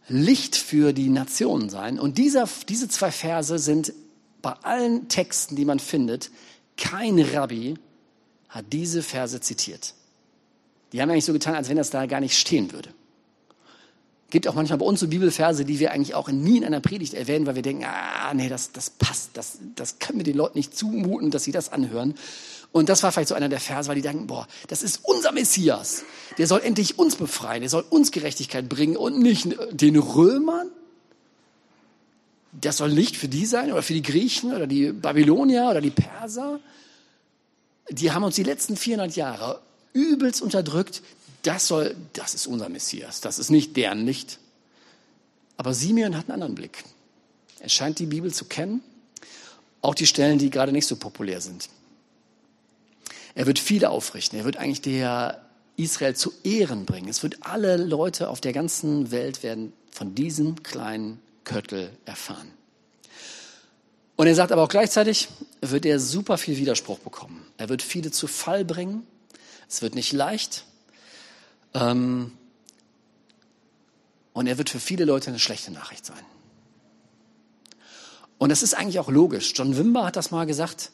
Licht 0.09 0.57
für 0.57 0.93
die 0.93 1.09
Nationen 1.09 1.71
sein. 1.71 1.99
Und 1.99 2.19
dieser, 2.19 2.49
diese 2.69 2.89
zwei 2.89 3.11
Verse 3.11 3.59
sind 3.59 3.93
bei 4.43 4.53
allen 4.63 5.09
Texten, 5.09 5.57
die 5.57 5.65
man 5.65 5.79
findet, 5.79 6.31
kein 6.77 7.19
Rabbi 7.19 7.75
hat 8.49 8.67
diese 8.73 9.03
Verse 9.03 9.41
zitiert. 9.41 9.95
Die 10.93 11.01
haben 11.01 11.11
eigentlich 11.11 11.25
so 11.25 11.33
getan, 11.33 11.55
als 11.55 11.69
wenn 11.69 11.77
das 11.77 11.91
da 11.91 12.07
gar 12.07 12.21
nicht 12.21 12.39
stehen 12.39 12.73
würde 12.73 12.91
gibt 14.35 14.49
auch 14.49 14.55
manchmal 14.55 14.79
bei 14.79 14.85
uns 14.85 14.99
so 14.99 15.07
Bibelverse, 15.07 15.65
die 15.65 15.79
wir 15.79 15.93
eigentlich 15.93 16.17
auch 16.17 16.29
nie 16.29 16.57
in 16.57 16.65
einer 16.65 16.81
Predigt 16.81 17.15
erwähnen, 17.15 17.47
weil 17.47 17.55
wir 17.55 17.63
denken, 17.63 17.85
ah, 17.85 18.35
nee, 18.35 18.49
das, 18.49 18.73
das 18.73 18.91
passt, 18.91 19.31
das, 19.35 19.59
das 19.77 20.01
können 20.01 20.19
wir 20.19 20.25
den 20.25 20.37
Leuten 20.37 20.59
nicht 20.59 20.77
zumuten, 20.77 21.31
dass 21.31 21.45
sie 21.45 21.53
das 21.53 21.71
anhören. 21.71 22.15
Und 22.75 22.89
das 22.89 23.05
war 23.05 23.13
vielleicht 23.13 23.29
so 23.29 23.37
einer 23.37 23.49
der 23.49 23.61
Verse, 23.61 23.89
weil 23.89 23.95
die 23.95 24.03
denken, 24.03 24.27
boah, 24.27 24.49
das 24.67 24.83
ist 24.83 25.01
unser 25.05 25.31
Messias. 25.31 26.03
Der 26.39 26.49
soll 26.49 26.61
endlich 26.61 26.99
uns 26.99 27.15
befreien, 27.15 27.61
der 27.61 27.71
soll 27.71 27.85
uns 27.89 28.11
Gerechtigkeit 28.11 28.69
bringen 28.69 28.97
und 28.97 29.19
nicht 29.19 29.57
den 29.71 29.97
Römern. 29.97 30.69
Das 32.53 32.79
soll 32.79 32.91
Licht 32.91 33.17
für 33.17 33.29
die 33.29 33.47
sein 33.47 33.71
oder 33.73 33.83
für 33.83 33.95
die 33.95 34.03
Griechen 34.03 34.53
oder 34.53 34.67
die 34.67 34.93
Babylonier 34.93 35.69
oder 35.71 35.81
die 35.81 35.91
Perser. 35.91 36.59
Die 37.91 38.11
haben 38.11 38.25
uns 38.25 38.35
die 38.35 38.43
letzten 38.43 38.77
400 38.77 39.15
Jahre 39.15 39.61
übelst 39.93 40.43
unterdrückt 40.43 41.01
das 41.45 41.69
soll, 41.69 41.95
das 42.15 42.35
ist 42.35 42.47
unser 42.47 42.69
Messias, 42.69 43.21
das 43.21 43.39
ist 43.39 43.51
nicht 43.51 43.77
deren 43.77 44.07
Licht. 44.07 44.39
Aber 45.57 45.75
Simeon 45.75 46.17
hat 46.17 46.25
einen 46.25 46.33
anderen 46.33 46.55
Blick. 46.55 46.85
Er 47.61 47.69
scheint 47.69 47.99
die 47.99 48.07
Bibel 48.07 48.33
zu 48.33 48.47
kennen, 48.47 48.83
auch 49.83 49.95
die 49.95 50.07
Stellen, 50.07 50.39
die 50.39 50.51
gerade 50.51 50.73
nicht 50.73 50.87
so 50.87 50.97
populär 50.97 51.41
sind. 51.41 51.69
Er 53.35 53.47
wird 53.47 53.59
viele 53.59 53.91
aufrichten. 53.91 54.39
Er 54.39 54.45
wird 54.45 54.57
eigentlich 54.57 54.83
der 54.83 55.45
Israel 55.77 56.15
zu 56.15 56.33
Ehren 56.45 56.87
bringen. 56.87 57.09
Es 57.09 57.23
wird 57.23 57.39
alle 57.47 57.77
Leute 57.77 58.29
auf 58.29 58.41
der 58.41 58.53
ganzen 58.53 59.11
Welt 59.11 59.43
werden 59.43 59.73
von 59.91 60.15
diesem 60.15 60.63
kleinen 60.63 61.21
Köttel 61.45 61.91
erfahren. 62.05 62.51
Und 64.17 64.29
er 64.29 64.35
sagt 64.35 64.53
aber 64.53 64.63
auch 64.63 64.69
gleichzeitig, 64.69 65.29
wird 65.61 65.85
er 65.85 65.99
super 65.99 66.39
viel 66.39 66.57
Widerspruch 66.57 67.01
bekommen. 67.01 67.45
Er 67.57 67.69
wird 67.69 67.83
viele 67.83 68.13
zu 68.13 68.29
Fall 68.29 68.65
bringen. 68.65 69.05
Es 69.69 69.83
wird 69.83 69.97
nicht 69.97 70.13
leicht. 70.13 70.65
Ähm, 71.75 72.33
und 74.33 74.47
er 74.47 74.59
wird 74.59 74.71
für 74.71 74.81
viele 74.81 75.05
Leute 75.05 75.31
eine 75.31 75.41
schlechte 75.41 75.73
Nachricht 75.73 76.07
sein. 76.07 76.25
Und 78.39 78.51
das 78.51 78.63
ist 78.63 78.75
eigentlich 78.75 78.99
auch 79.01 79.09
logisch. 79.09 79.53
John 79.57 79.77
Wimber 79.77 80.07
hat 80.07 80.17
das 80.17 80.31
mal 80.31 80.45
gesagt. 80.45 80.93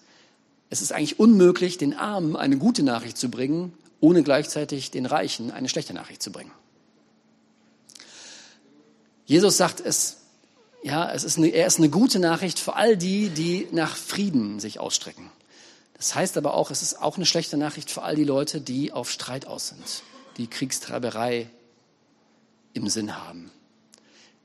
Es 0.70 0.80
ist 0.80 0.92
eigentlich 0.92 1.18
unmöglich, 1.18 1.78
den 1.78 1.94
Armen 1.94 2.36
eine 2.36 2.56
gute 2.56 2.82
Nachricht 2.82 3.18
zu 3.18 3.28
bringen, 3.28 3.74
ohne 4.00 4.22
gleichzeitig 4.22 4.90
den 4.90 5.04
Reichen 5.04 5.50
eine 5.50 5.68
schlechte 5.68 5.92
Nachricht 5.92 6.22
zu 6.22 6.32
bringen. 6.32 6.52
Jesus 9.26 9.56
sagt 9.56 9.80
es, 9.80 10.16
ja, 10.82 11.12
es 11.12 11.24
ist 11.24 11.36
eine, 11.36 11.48
er 11.48 11.66
ist 11.66 11.78
eine 11.78 11.90
gute 11.90 12.18
Nachricht 12.18 12.58
für 12.58 12.74
all 12.74 12.96
die, 12.96 13.28
die 13.28 13.68
nach 13.70 13.96
Frieden 13.96 14.60
sich 14.60 14.80
ausstrecken. 14.80 15.30
Das 15.94 16.14
heißt 16.14 16.38
aber 16.38 16.54
auch, 16.54 16.70
es 16.70 16.80
ist 16.80 17.02
auch 17.02 17.16
eine 17.16 17.26
schlechte 17.26 17.58
Nachricht 17.58 17.90
für 17.90 18.02
all 18.02 18.16
die 18.16 18.24
Leute, 18.24 18.60
die 18.60 18.92
auf 18.92 19.10
Streit 19.10 19.46
aus 19.46 19.68
sind 19.68 20.02
die 20.40 20.46
Kriegstreiberei 20.46 21.50
im 22.72 22.88
Sinn 22.88 23.16
haben. 23.16 23.50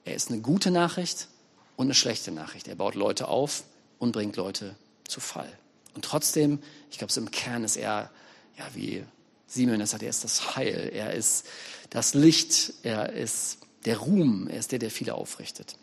Er 0.04 0.16
ist 0.16 0.30
eine 0.30 0.42
gute 0.42 0.70
Nachricht 0.70 1.30
und 1.78 1.88
eine 1.88 1.94
schlechte 1.94 2.32
Nachricht. 2.32 2.68
Er 2.68 2.76
baut 2.76 2.96
Leute 2.96 3.30
auf 3.30 3.64
und 3.98 4.12
bringt 4.12 4.36
Leute 4.36 4.76
zu 5.08 5.22
Fall. 5.22 5.52
Und 5.96 6.04
trotzdem, 6.04 6.60
ich 6.92 6.98
glaube, 6.98 7.12
so 7.12 7.22
im 7.22 7.32
Kern 7.32 7.64
ist 7.64 7.78
er, 7.78 8.12
ja, 8.58 8.66
wie 8.74 9.04
Simeon 9.48 9.80
das 9.80 9.92
sagt, 9.92 10.04
er 10.04 10.10
ist 10.10 10.24
das 10.24 10.56
Heil, 10.56 10.92
er 10.94 11.14
ist 11.14 11.46
das 11.90 12.14
Licht, 12.14 12.74
er 12.84 13.14
ist 13.14 13.60
der 13.86 13.98
Ruhm, 13.98 14.48
er 14.48 14.60
ist 14.60 14.72
der, 14.72 14.80
der 14.80 14.92
viele 14.92 15.16
aufrichtet. 15.16 15.78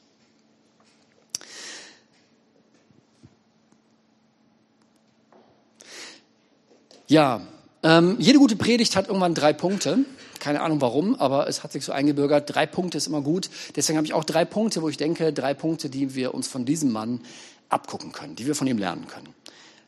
Ja, 7.07 7.43
ähm, 7.83 8.17
jede 8.19 8.39
gute 8.39 8.57
Predigt 8.57 8.97
hat 8.97 9.09
irgendwann 9.09 9.35
drei 9.35 9.53
Punkte. 9.53 10.05
Keine 10.39 10.61
Ahnung 10.61 10.81
warum, 10.81 11.15
aber 11.17 11.47
es 11.47 11.63
hat 11.63 11.73
sich 11.73 11.85
so 11.85 11.93
eingebürgert. 11.93 12.55
Drei 12.55 12.67
Punkte 12.67 12.99
ist 12.99 13.07
immer 13.07 13.21
gut. 13.21 13.51
Deswegen 13.77 13.97
habe 13.97 14.07
ich 14.07 14.15
auch 14.15 14.25
drei 14.25 14.45
Punkte, 14.45 14.83
wo 14.83 14.89
ich 14.89 14.97
denke, 14.97 15.33
drei 15.33 15.55
Punkte, 15.55 15.89
die 15.89 16.15
wir 16.15 16.35
uns 16.35 16.49
von 16.49 16.65
diesem 16.65 16.91
Mann 16.91 17.21
abgucken 17.69 18.13
können, 18.13 18.35
die 18.35 18.47
wir 18.47 18.55
von 18.55 18.67
ihm 18.67 18.79
lernen 18.79 19.07
können. 19.07 19.29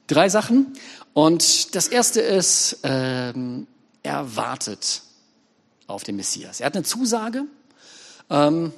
Drei 0.07 0.29
Sachen. 0.29 0.75
Und 1.13 1.75
das 1.75 1.89
erste 1.89 2.21
ist, 2.21 2.79
ähm, 2.83 3.67
er 4.03 4.37
wartet 4.37 5.03
auf 5.87 6.05
den 6.05 6.17
Messias. 6.17 6.61
Er 6.61 6.67
hat 6.67 6.75
eine 6.75 6.85
Zusage. 6.85 7.45
Ähm, 8.31 8.73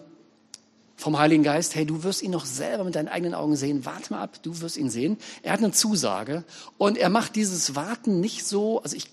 vom 0.96 1.18
Heiligen 1.18 1.42
Geist, 1.42 1.74
hey, 1.74 1.84
du 1.84 2.02
wirst 2.04 2.22
ihn 2.22 2.30
noch 2.30 2.46
selber 2.46 2.82
mit 2.84 2.94
deinen 2.94 3.08
eigenen 3.08 3.34
Augen 3.34 3.54
sehen, 3.54 3.84
warte 3.84 4.14
mal 4.14 4.22
ab, 4.22 4.42
du 4.42 4.60
wirst 4.60 4.78
ihn 4.78 4.88
sehen. 4.88 5.18
Er 5.42 5.52
hat 5.52 5.58
eine 5.58 5.70
Zusage 5.72 6.42
und 6.78 6.96
er 6.96 7.10
macht 7.10 7.36
dieses 7.36 7.74
Warten 7.74 8.20
nicht 8.20 8.46
so, 8.46 8.80
also 8.82 8.96
ich, 8.96 9.10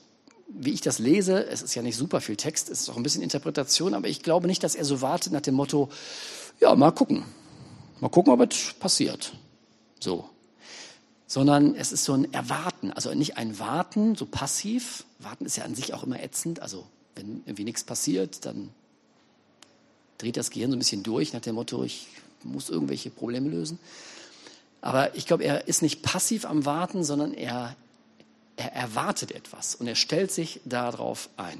wie 0.47 0.71
ich 0.71 0.79
das 0.79 0.99
lese, 0.99 1.45
es 1.45 1.61
ist 1.61 1.75
ja 1.75 1.81
nicht 1.81 1.97
super 1.97 2.21
viel 2.21 2.37
Text, 2.37 2.69
es 2.69 2.81
ist 2.81 2.89
auch 2.89 2.95
ein 2.95 3.03
bisschen 3.03 3.21
Interpretation, 3.21 3.93
aber 3.93 4.07
ich 4.07 4.23
glaube 4.23 4.47
nicht, 4.47 4.63
dass 4.63 4.75
er 4.75 4.85
so 4.85 5.01
wartet 5.01 5.33
nach 5.33 5.41
dem 5.41 5.55
Motto, 5.55 5.89
ja, 6.61 6.73
mal 6.73 6.91
gucken, 6.91 7.25
mal 7.99 8.09
gucken, 8.09 8.31
ob 8.31 8.51
es 8.51 8.73
passiert. 8.79 9.33
So. 9.99 10.29
Sondern 11.33 11.73
es 11.73 11.91
ist 11.91 12.03
so 12.03 12.13
ein 12.13 12.31
Erwarten, 12.31 12.91
also 12.91 13.11
nicht 13.15 13.37
ein 13.37 13.57
Warten, 13.57 14.13
so 14.13 14.27
passiv. 14.27 15.03
Warten 15.17 15.47
ist 15.47 15.57
ja 15.57 15.63
an 15.63 15.73
sich 15.73 15.95
auch 15.95 16.03
immer 16.03 16.21
ätzend, 16.21 16.59
also 16.59 16.85
wenn 17.15 17.41
irgendwie 17.47 17.63
nichts 17.63 17.83
passiert, 17.83 18.45
dann 18.45 18.69
dreht 20.19 20.37
das 20.37 20.51
Gehirn 20.51 20.69
so 20.69 20.75
ein 20.75 20.79
bisschen 20.79 21.01
durch 21.01 21.33
nach 21.33 21.41
dem 21.41 21.55
Motto, 21.55 21.83
ich 21.83 22.05
muss 22.43 22.69
irgendwelche 22.69 23.09
Probleme 23.09 23.49
lösen. 23.49 23.79
Aber 24.81 25.15
ich 25.15 25.25
glaube, 25.25 25.43
er 25.43 25.67
ist 25.67 25.81
nicht 25.81 26.03
passiv 26.03 26.45
am 26.45 26.67
Warten, 26.67 27.03
sondern 27.03 27.33
er, 27.33 27.75
er 28.55 28.71
erwartet 28.73 29.31
etwas 29.31 29.73
und 29.73 29.87
er 29.87 29.95
stellt 29.95 30.31
sich 30.31 30.61
darauf 30.65 31.29
ein. 31.37 31.59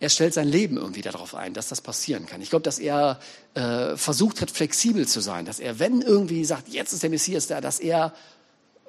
Er 0.00 0.08
stellt 0.08 0.34
sein 0.34 0.48
Leben 0.48 0.76
irgendwie 0.76 1.00
darauf 1.00 1.34
ein, 1.34 1.54
dass 1.54 1.68
das 1.68 1.80
passieren 1.80 2.26
kann. 2.26 2.42
Ich 2.42 2.50
glaube, 2.50 2.64
dass 2.64 2.78
er 2.78 3.20
äh, 3.54 3.96
versucht 3.96 4.40
hat, 4.40 4.50
flexibel 4.50 5.06
zu 5.06 5.20
sein, 5.20 5.44
dass 5.44 5.60
er, 5.60 5.78
wenn 5.78 6.02
irgendwie 6.02 6.44
sagt, 6.44 6.68
jetzt 6.68 6.92
ist 6.92 7.02
der 7.02 7.10
Messias 7.10 7.46
da, 7.46 7.60
dass 7.60 7.80
er 7.80 8.12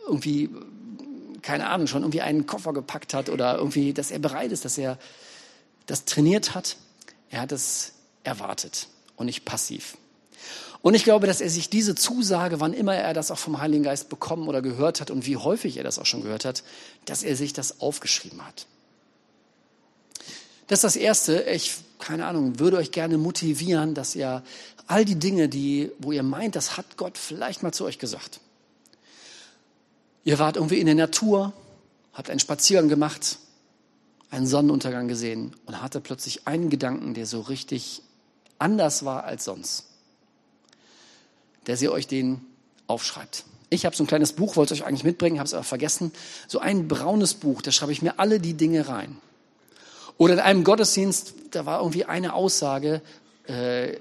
irgendwie, 0.07 0.49
keine 1.41 1.67
Ahnung, 1.67 1.87
schon 1.87 2.01
irgendwie 2.01 2.21
einen 2.21 2.45
Koffer 2.45 2.73
gepackt 2.73 3.13
hat 3.13 3.29
oder 3.29 3.57
irgendwie, 3.57 3.93
dass 3.93 4.11
er 4.11 4.19
bereit 4.19 4.51
ist, 4.51 4.65
dass 4.65 4.77
er 4.77 4.97
das 5.85 6.05
trainiert 6.05 6.55
hat 6.55 6.77
er 7.29 7.41
hat 7.41 7.51
es 7.51 7.93
erwartet 8.23 8.87
und 9.15 9.25
nicht 9.25 9.45
passiv. 9.45 9.97
Und 10.81 10.93
ich 10.93 11.03
glaube, 11.03 11.25
dass 11.27 11.41
er 11.41 11.49
sich 11.49 11.69
diese 11.69 11.95
Zusage, 11.95 12.59
wann 12.59 12.73
immer 12.73 12.95
er 12.95 13.13
das 13.13 13.31
auch 13.31 13.39
vom 13.39 13.59
Heiligen 13.59 13.83
Geist 13.83 14.07
bekommen 14.07 14.47
oder 14.47 14.61
gehört 14.61 15.01
hat 15.01 15.11
und 15.11 15.25
wie 15.25 15.35
häufig 15.35 15.77
er 15.77 15.83
das 15.83 15.97
auch 15.97 16.05
schon 16.05 16.21
gehört 16.21 16.45
hat, 16.45 16.63
dass 17.05 17.23
er 17.23 17.35
sich 17.35 17.53
das 17.53 17.81
aufgeschrieben 17.81 18.45
hat. 18.45 18.67
Das 20.67 20.79
ist 20.79 20.83
das 20.83 20.95
Erste. 20.95 21.41
Ich, 21.43 21.75
keine 21.99 22.25
Ahnung, 22.25 22.59
würde 22.59 22.77
euch 22.77 22.91
gerne 22.91 23.17
motivieren, 23.17 23.93
dass 23.93 24.15
ihr 24.15 24.43
all 24.87 25.05
die 25.05 25.15
Dinge, 25.15 25.49
die, 25.49 25.91
wo 25.99 26.11
ihr 26.11 26.23
meint, 26.23 26.55
das 26.55 26.77
hat 26.77 26.97
Gott 26.97 27.17
vielleicht 27.17 27.63
mal 27.63 27.71
zu 27.71 27.85
euch 27.85 27.99
gesagt. 27.99 28.39
Ihr 30.23 30.39
wart 30.39 30.55
irgendwie 30.55 30.79
in 30.79 30.87
der 30.87 30.95
Natur, 30.95 31.53
habt 32.13 32.29
einen 32.29 32.39
Spaziergang 32.39 32.89
gemacht, 32.89 33.37
einen 34.31 34.47
Sonnenuntergang 34.47 35.07
gesehen 35.07 35.55
und 35.65 35.81
hatte 35.81 36.01
plötzlich 36.01 36.47
einen 36.47 36.69
Gedanken, 36.69 37.13
der 37.13 37.25
so 37.25 37.41
richtig 37.41 38.01
anders 38.57 39.05
war 39.05 39.23
als 39.23 39.45
sonst. 39.45 39.85
Der 41.67 41.77
sie 41.77 41.89
euch 41.89 42.07
den 42.07 42.41
aufschreibt. 42.87 43.43
Ich 43.69 43.85
habe 43.85 43.95
so 43.95 44.03
ein 44.03 44.07
kleines 44.07 44.33
Buch, 44.33 44.55
wollte 44.55 44.73
euch 44.73 44.85
eigentlich 44.85 45.03
mitbringen, 45.03 45.39
habe 45.39 45.47
es 45.47 45.53
aber 45.53 45.63
vergessen. 45.63 46.11
So 46.47 46.59
ein 46.59 46.87
braunes 46.87 47.33
Buch, 47.33 47.61
da 47.61 47.71
schreibe 47.71 47.91
ich 47.91 48.01
mir 48.01 48.19
alle 48.19 48.39
die 48.39 48.53
Dinge 48.53 48.87
rein. 48.87 49.17
Oder 50.17 50.35
in 50.35 50.39
einem 50.39 50.63
Gottesdienst, 50.63 51.33
da 51.51 51.65
war 51.65 51.79
irgendwie 51.79 52.05
eine 52.05 52.33
Aussage, 52.33 53.01
äh, 53.47 53.97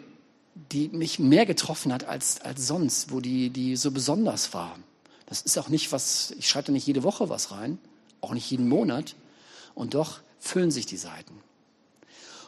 die 0.54 0.88
mich 0.88 1.18
mehr 1.18 1.46
getroffen 1.46 1.92
hat 1.92 2.04
als, 2.04 2.40
als 2.40 2.66
sonst, 2.66 3.10
wo 3.10 3.20
die, 3.20 3.50
die 3.50 3.76
so 3.76 3.90
besonders 3.90 4.54
war. 4.54 4.78
Das 5.26 5.42
ist 5.42 5.58
auch 5.58 5.68
nicht 5.68 5.90
was, 5.90 6.32
ich 6.38 6.48
schreibe 6.48 6.66
da 6.66 6.72
nicht 6.72 6.86
jede 6.86 7.02
Woche 7.02 7.28
was 7.28 7.50
rein, 7.50 7.78
auch 8.20 8.32
nicht 8.32 8.50
jeden 8.50 8.68
Monat. 8.68 9.16
Und 9.74 9.94
doch 9.94 10.20
füllen 10.38 10.70
sich 10.70 10.86
die 10.86 10.96
Seiten. 10.96 11.34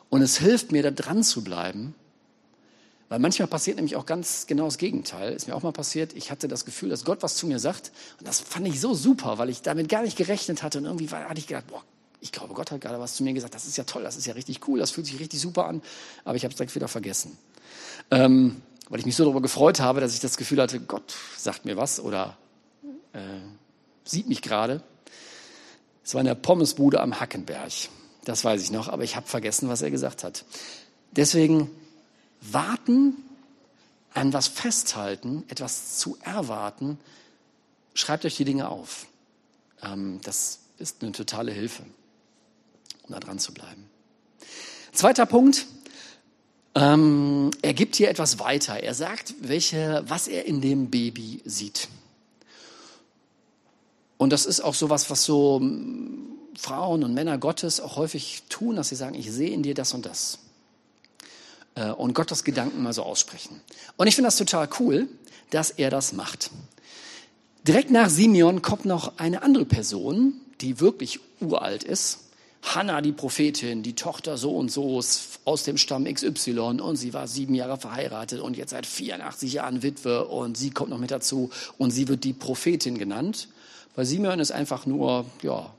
Und 0.08 0.22
es 0.22 0.38
hilft 0.38 0.70
mir, 0.70 0.84
da 0.84 0.92
dran 0.92 1.24
zu 1.24 1.42
bleiben, 1.42 1.94
weil 3.08 3.18
manchmal 3.18 3.48
passiert 3.48 3.76
nämlich 3.76 3.96
auch 3.96 4.06
ganz 4.06 4.46
genau 4.46 4.64
das 4.64 4.78
Gegenteil. 4.78 5.32
Ist 5.32 5.48
mir 5.48 5.54
auch 5.54 5.62
mal 5.62 5.72
passiert, 5.72 6.12
ich 6.12 6.30
hatte 6.30 6.48
das 6.48 6.64
Gefühl, 6.64 6.90
dass 6.90 7.04
Gott 7.04 7.22
was 7.22 7.36
zu 7.36 7.46
mir 7.46 7.58
sagt. 7.58 7.92
Und 8.18 8.28
das 8.28 8.40
fand 8.40 8.66
ich 8.66 8.80
so 8.80 8.94
super, 8.94 9.38
weil 9.38 9.48
ich 9.48 9.62
damit 9.62 9.88
gar 9.88 10.02
nicht 10.02 10.16
gerechnet 10.16 10.62
hatte. 10.62 10.78
Und 10.78 10.84
irgendwie 10.84 11.10
war, 11.10 11.28
hatte 11.28 11.38
ich 11.38 11.46
gedacht, 11.46 11.66
boah, 11.68 11.82
ich 12.26 12.32
glaube, 12.32 12.54
Gott 12.54 12.72
hat 12.72 12.80
gerade 12.80 12.98
was 12.98 13.14
zu 13.14 13.22
mir 13.22 13.32
gesagt. 13.32 13.54
Das 13.54 13.66
ist 13.66 13.76
ja 13.76 13.84
toll, 13.84 14.02
das 14.02 14.16
ist 14.16 14.26
ja 14.26 14.34
richtig 14.34 14.66
cool, 14.66 14.80
das 14.80 14.90
fühlt 14.90 15.06
sich 15.06 15.20
richtig 15.20 15.40
super 15.40 15.66
an. 15.66 15.80
Aber 16.24 16.34
ich 16.34 16.42
habe 16.42 16.50
es 16.50 16.56
direkt 16.56 16.74
wieder 16.74 16.88
vergessen. 16.88 17.38
Ähm, 18.10 18.60
weil 18.88 18.98
ich 18.98 19.06
mich 19.06 19.14
so 19.14 19.22
darüber 19.22 19.40
gefreut 19.40 19.78
habe, 19.78 20.00
dass 20.00 20.12
ich 20.12 20.20
das 20.20 20.36
Gefühl 20.36 20.60
hatte, 20.60 20.80
Gott 20.80 21.14
sagt 21.36 21.64
mir 21.64 21.76
was 21.76 22.00
oder 22.00 22.36
äh, 23.12 23.20
sieht 24.04 24.28
mich 24.28 24.42
gerade. 24.42 24.82
Es 26.04 26.14
war 26.14 26.20
in 26.20 26.26
der 26.26 26.34
Pommesbude 26.34 27.00
am 27.00 27.20
Hackenberg. 27.20 27.72
Das 28.24 28.44
weiß 28.44 28.60
ich 28.60 28.72
noch, 28.72 28.88
aber 28.88 29.04
ich 29.04 29.14
habe 29.14 29.28
vergessen, 29.28 29.68
was 29.68 29.82
er 29.82 29.92
gesagt 29.92 30.24
hat. 30.24 30.44
Deswegen 31.12 31.70
warten, 32.40 33.14
an 34.14 34.32
was 34.32 34.48
festhalten, 34.48 35.44
etwas 35.48 35.98
zu 35.98 36.18
erwarten. 36.22 36.98
Schreibt 37.94 38.24
euch 38.24 38.36
die 38.36 38.44
Dinge 38.44 38.68
auf. 38.68 39.06
Ähm, 39.82 40.20
das 40.24 40.60
ist 40.78 41.02
eine 41.02 41.12
totale 41.12 41.52
Hilfe, 41.52 41.82
da 43.12 43.20
dran 43.20 43.38
zu 43.38 43.52
bleiben. 43.52 43.88
Zweiter 44.92 45.26
Punkt. 45.26 45.66
Ähm, 46.74 47.50
er 47.62 47.74
gibt 47.74 47.96
hier 47.96 48.10
etwas 48.10 48.38
weiter. 48.38 48.82
Er 48.82 48.94
sagt, 48.94 49.34
welche, 49.40 50.02
was 50.06 50.28
er 50.28 50.46
in 50.46 50.60
dem 50.60 50.90
Baby 50.90 51.40
sieht. 51.44 51.88
Und 54.18 54.30
das 54.30 54.46
ist 54.46 54.60
auch 54.60 54.74
sowas, 54.74 55.10
was 55.10 55.24
so 55.24 55.58
hm, 55.60 56.36
Frauen 56.56 57.04
und 57.04 57.14
Männer 57.14 57.38
Gottes 57.38 57.80
auch 57.80 57.96
häufig 57.96 58.44
tun, 58.48 58.76
dass 58.76 58.88
sie 58.88 58.94
sagen, 58.94 59.14
ich 59.14 59.30
sehe 59.30 59.50
in 59.50 59.62
dir 59.62 59.74
das 59.74 59.94
und 59.94 60.06
das. 60.06 60.38
Äh, 61.74 61.90
und 61.90 62.14
Gottes 62.14 62.44
Gedanken 62.44 62.82
mal 62.82 62.92
so 62.92 63.02
aussprechen. 63.02 63.60
Und 63.96 64.06
ich 64.06 64.14
finde 64.14 64.28
das 64.28 64.36
total 64.36 64.68
cool, 64.80 65.08
dass 65.50 65.70
er 65.70 65.90
das 65.90 66.12
macht. 66.12 66.50
Direkt 67.66 67.90
nach 67.90 68.08
Simeon 68.08 68.62
kommt 68.62 68.84
noch 68.84 69.18
eine 69.18 69.42
andere 69.42 69.64
Person, 69.64 70.40
die 70.60 70.80
wirklich 70.80 71.20
uralt 71.40 71.82
ist. 71.82 72.20
Hannah, 72.74 73.00
die 73.00 73.12
Prophetin, 73.12 73.84
die 73.84 73.94
Tochter 73.94 74.36
so 74.36 74.56
und 74.56 74.72
so 74.72 75.00
aus 75.44 75.62
dem 75.62 75.78
Stamm 75.78 76.04
XY 76.04 76.80
und 76.80 76.96
sie 76.96 77.14
war 77.14 77.28
sieben 77.28 77.54
Jahre 77.54 77.78
verheiratet 77.78 78.40
und 78.40 78.56
jetzt 78.56 78.70
seit 78.70 78.86
84 78.86 79.52
Jahren 79.52 79.82
Witwe 79.82 80.26
und 80.26 80.58
sie 80.58 80.70
kommt 80.70 80.90
noch 80.90 80.98
mit 80.98 81.12
dazu 81.12 81.50
und 81.78 81.92
sie 81.92 82.08
wird 82.08 82.24
die 82.24 82.32
Prophetin 82.32 82.98
genannt. 82.98 83.48
Weil 83.94 84.04
Simeon 84.04 84.40
ist 84.40 84.50
einfach 84.50 84.84
nur, 84.84 85.26
ja, 85.42 85.72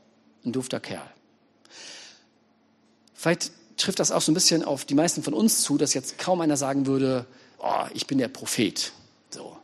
ein 0.46 0.54
dufter 0.54 0.80
Kerl. 0.80 1.06
Vielleicht 3.14 3.52
trifft 3.76 4.00
das 4.00 4.12
auch 4.12 4.22
so 4.22 4.32
ein 4.32 4.36
bisschen 4.36 4.64
auf 4.64 4.86
die 4.86 4.96
meisten 4.96 5.24
von 5.24 5.34
uns 5.34 5.64
zu, 5.64 5.78
dass 5.78 5.94
jetzt 5.94 6.18
kaum 6.18 6.40
einer 6.40 6.58
sagen 6.58 6.86
würde, 6.86 7.26
oh, 7.60 7.86
ich 7.94 8.08
bin 8.08 8.18
der 8.18 8.30
Prophet. 8.30 8.94
So. 9.30 9.58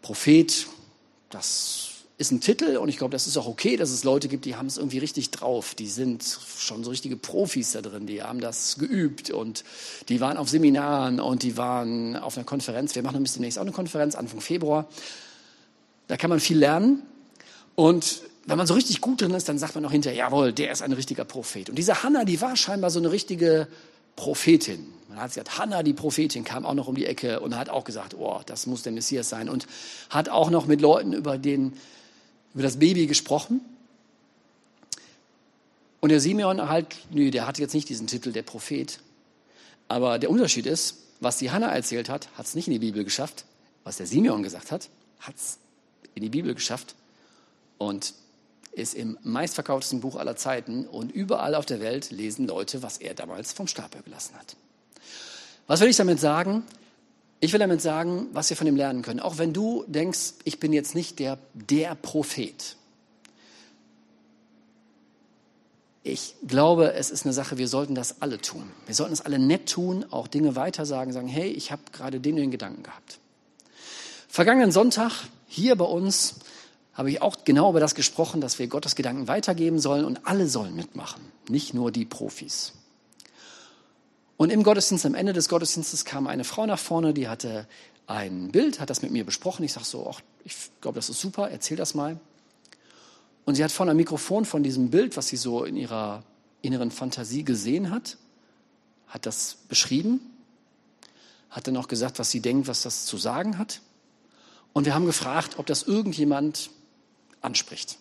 Prophet, 0.00 0.68
das 1.30 1.83
ist 2.16 2.30
ein 2.30 2.40
Titel 2.40 2.76
und 2.76 2.88
ich 2.88 2.96
glaube, 2.96 3.10
das 3.10 3.26
ist 3.26 3.36
auch 3.36 3.46
okay, 3.46 3.76
dass 3.76 3.90
es 3.90 4.04
Leute 4.04 4.28
gibt, 4.28 4.44
die 4.44 4.54
haben 4.54 4.66
es 4.66 4.76
irgendwie 4.76 4.98
richtig 4.98 5.32
drauf. 5.32 5.74
Die 5.74 5.88
sind 5.88 6.24
schon 6.58 6.84
so 6.84 6.90
richtige 6.90 7.16
Profis 7.16 7.72
da 7.72 7.82
drin, 7.82 8.06
die 8.06 8.22
haben 8.22 8.40
das 8.40 8.78
geübt 8.78 9.30
und 9.30 9.64
die 10.08 10.20
waren 10.20 10.36
auf 10.36 10.48
Seminaren 10.48 11.18
und 11.18 11.42
die 11.42 11.56
waren 11.56 12.16
auf 12.16 12.36
einer 12.36 12.44
Konferenz. 12.44 12.94
Wir 12.94 13.02
machen 13.02 13.24
demnächst 13.24 13.58
auch 13.58 13.62
eine 13.62 13.72
Konferenz 13.72 14.14
Anfang 14.14 14.40
Februar. 14.40 14.86
Da 16.06 16.16
kann 16.16 16.30
man 16.30 16.38
viel 16.38 16.58
lernen. 16.58 17.02
Und 17.74 18.22
wenn 18.46 18.58
man 18.58 18.66
so 18.66 18.74
richtig 18.74 19.00
gut 19.00 19.20
drin 19.20 19.32
ist, 19.32 19.48
dann 19.48 19.58
sagt 19.58 19.74
man 19.74 19.84
auch 19.84 19.90
hinterher, 19.90 20.18
jawohl, 20.18 20.52
der 20.52 20.70
ist 20.70 20.82
ein 20.82 20.92
richtiger 20.92 21.24
Prophet. 21.24 21.68
Und 21.70 21.76
diese 21.76 22.04
Hannah, 22.04 22.24
die 22.24 22.40
war 22.40 22.56
scheinbar 22.56 22.90
so 22.90 23.00
eine 23.00 23.10
richtige 23.10 23.66
Prophetin. 24.14 24.86
Man 25.08 25.18
hat 25.18 25.30
gesagt, 25.30 25.58
Hannah, 25.58 25.82
die 25.82 25.92
Prophetin, 25.94 26.44
kam 26.44 26.64
auch 26.66 26.74
noch 26.74 26.86
um 26.86 26.94
die 26.94 27.06
Ecke 27.06 27.40
und 27.40 27.56
hat 27.56 27.70
auch 27.70 27.84
gesagt, 27.84 28.14
oh, 28.14 28.40
das 28.46 28.66
muss 28.66 28.82
der 28.82 28.92
Messias 28.92 29.28
sein. 29.28 29.48
Und 29.48 29.66
hat 30.10 30.28
auch 30.28 30.50
noch 30.50 30.66
mit 30.66 30.80
Leuten 30.80 31.12
über, 31.12 31.38
den, 31.38 31.72
über 32.54 32.62
das 32.62 32.78
Baby 32.78 33.06
gesprochen. 33.06 33.60
Und 36.00 36.10
der 36.10 36.20
Simeon 36.20 36.68
halt, 36.68 36.96
nö, 37.10 37.30
der 37.30 37.46
hat 37.46 37.58
jetzt 37.58 37.74
nicht 37.74 37.88
diesen 37.88 38.06
Titel, 38.06 38.32
der 38.32 38.42
Prophet. 38.42 39.00
Aber 39.88 40.18
der 40.18 40.30
Unterschied 40.30 40.66
ist, 40.66 40.98
was 41.20 41.38
die 41.38 41.50
Hannah 41.50 41.72
erzählt 41.72 42.08
hat, 42.08 42.28
hat 42.36 42.46
es 42.46 42.54
nicht 42.54 42.68
in 42.68 42.72
die 42.72 42.78
Bibel 42.78 43.04
geschafft. 43.04 43.44
Was 43.84 43.96
der 43.96 44.06
Simeon 44.06 44.42
gesagt 44.42 44.70
hat, 44.70 44.88
hat 45.20 45.36
es 45.36 45.58
in 46.14 46.22
die 46.22 46.28
Bibel 46.28 46.54
geschafft 46.54 46.94
und 47.78 48.14
ist 48.72 48.94
im 48.94 49.18
meistverkauftesten 49.22 50.00
Buch 50.00 50.16
aller 50.16 50.36
Zeiten 50.36 50.86
und 50.86 51.12
überall 51.12 51.54
auf 51.54 51.66
der 51.66 51.80
Welt 51.80 52.10
lesen 52.10 52.46
Leute, 52.46 52.82
was 52.82 52.98
er 52.98 53.14
damals 53.14 53.52
vom 53.52 53.66
Stapel 53.66 54.02
gelassen 54.02 54.34
hat. 54.36 54.56
Was 55.66 55.80
will 55.80 55.88
ich 55.88 55.96
damit 55.96 56.20
sagen? 56.20 56.64
Ich 57.44 57.52
will 57.52 57.60
damit 57.60 57.82
sagen, 57.82 58.28
was 58.32 58.48
wir 58.48 58.56
von 58.56 58.66
ihm 58.66 58.74
lernen 58.74 59.02
können. 59.02 59.20
Auch 59.20 59.36
wenn 59.36 59.52
du 59.52 59.84
denkst, 59.86 60.32
ich 60.44 60.60
bin 60.60 60.72
jetzt 60.72 60.94
nicht 60.94 61.18
der, 61.18 61.36
der 61.52 61.94
Prophet. 61.94 62.76
Ich 66.02 66.36
glaube, 66.46 66.94
es 66.94 67.10
ist 67.10 67.26
eine 67.26 67.34
Sache, 67.34 67.58
wir 67.58 67.68
sollten 67.68 67.94
das 67.94 68.22
alle 68.22 68.38
tun. 68.38 68.70
Wir 68.86 68.94
sollten 68.94 69.12
es 69.12 69.20
alle 69.20 69.38
nett 69.38 69.68
tun, 69.68 70.06
auch 70.10 70.26
Dinge 70.26 70.56
weitersagen, 70.56 71.12
sagen, 71.12 71.28
hey, 71.28 71.50
ich 71.50 71.70
habe 71.70 71.82
gerade 71.92 72.18
den, 72.18 72.36
den 72.36 72.50
Gedanken 72.50 72.82
gehabt. 72.82 73.18
Vergangenen 74.26 74.72
Sonntag 74.72 75.12
hier 75.46 75.76
bei 75.76 75.84
uns 75.84 76.36
habe 76.94 77.10
ich 77.10 77.20
auch 77.20 77.44
genau 77.44 77.68
über 77.68 77.80
das 77.80 77.94
gesprochen, 77.94 78.40
dass 78.40 78.58
wir 78.58 78.68
Gottes 78.68 78.94
Gedanken 78.94 79.28
weitergeben 79.28 79.80
sollen 79.80 80.06
und 80.06 80.26
alle 80.26 80.48
sollen 80.48 80.74
mitmachen, 80.74 81.20
nicht 81.50 81.74
nur 81.74 81.92
die 81.92 82.06
Profis. 82.06 82.72
Und 84.36 84.50
im 84.50 84.62
Gottesdienst, 84.62 85.06
am 85.06 85.14
Ende 85.14 85.32
des 85.32 85.48
Gottesdienstes 85.48 86.04
kam 86.04 86.26
eine 86.26 86.44
Frau 86.44 86.66
nach 86.66 86.78
vorne, 86.78 87.14
die 87.14 87.28
hatte 87.28 87.66
ein 88.06 88.50
Bild, 88.50 88.80
hat 88.80 88.90
das 88.90 89.02
mit 89.02 89.12
mir 89.12 89.24
besprochen. 89.24 89.64
Ich 89.64 89.72
sage 89.72 89.86
so, 89.86 90.08
ach, 90.10 90.20
ich 90.44 90.54
glaube, 90.80 90.96
das 90.96 91.08
ist 91.08 91.20
super, 91.20 91.50
erzähl 91.50 91.76
das 91.76 91.94
mal. 91.94 92.18
Und 93.44 93.54
sie 93.54 93.64
hat 93.64 93.72
vorne 93.72 93.92
ein 93.92 93.96
Mikrofon 93.96 94.44
von 94.44 94.62
diesem 94.62 94.90
Bild, 94.90 95.16
was 95.16 95.28
sie 95.28 95.36
so 95.36 95.64
in 95.64 95.76
ihrer 95.76 96.22
inneren 96.62 96.90
Fantasie 96.90 97.44
gesehen 97.44 97.90
hat, 97.90 98.16
hat 99.06 99.26
das 99.26 99.58
beschrieben, 99.68 100.20
hat 101.50 101.66
dann 101.66 101.76
auch 101.76 101.88
gesagt, 101.88 102.18
was 102.18 102.30
sie 102.30 102.40
denkt, 102.40 102.66
was 102.66 102.82
das 102.82 103.06
zu 103.06 103.16
sagen 103.18 103.58
hat. 103.58 103.80
Und 104.72 104.86
wir 104.86 104.94
haben 104.94 105.06
gefragt, 105.06 105.58
ob 105.58 105.66
das 105.66 105.84
irgendjemand 105.84 106.70
anspricht. 107.42 107.98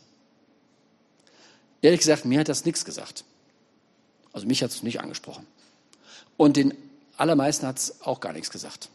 Ehrlich 1.82 2.00
gesagt, 2.00 2.26
mir 2.26 2.40
hat 2.40 2.50
das 2.50 2.66
nichts 2.66 2.86
gesagt. 2.86 3.26
Also 4.32 4.48
mich 4.48 4.64
hat 4.64 4.72
es 4.72 4.82
nicht 4.82 5.02
angesprochen. 5.02 5.46
Und 6.38 6.58
den 6.58 6.74
allermeisten 7.18 7.68
hat 7.68 7.78
es 7.78 8.02
auch 8.02 8.20
gar 8.20 8.34
nichts 8.34 8.50
gesagt. 8.50 8.90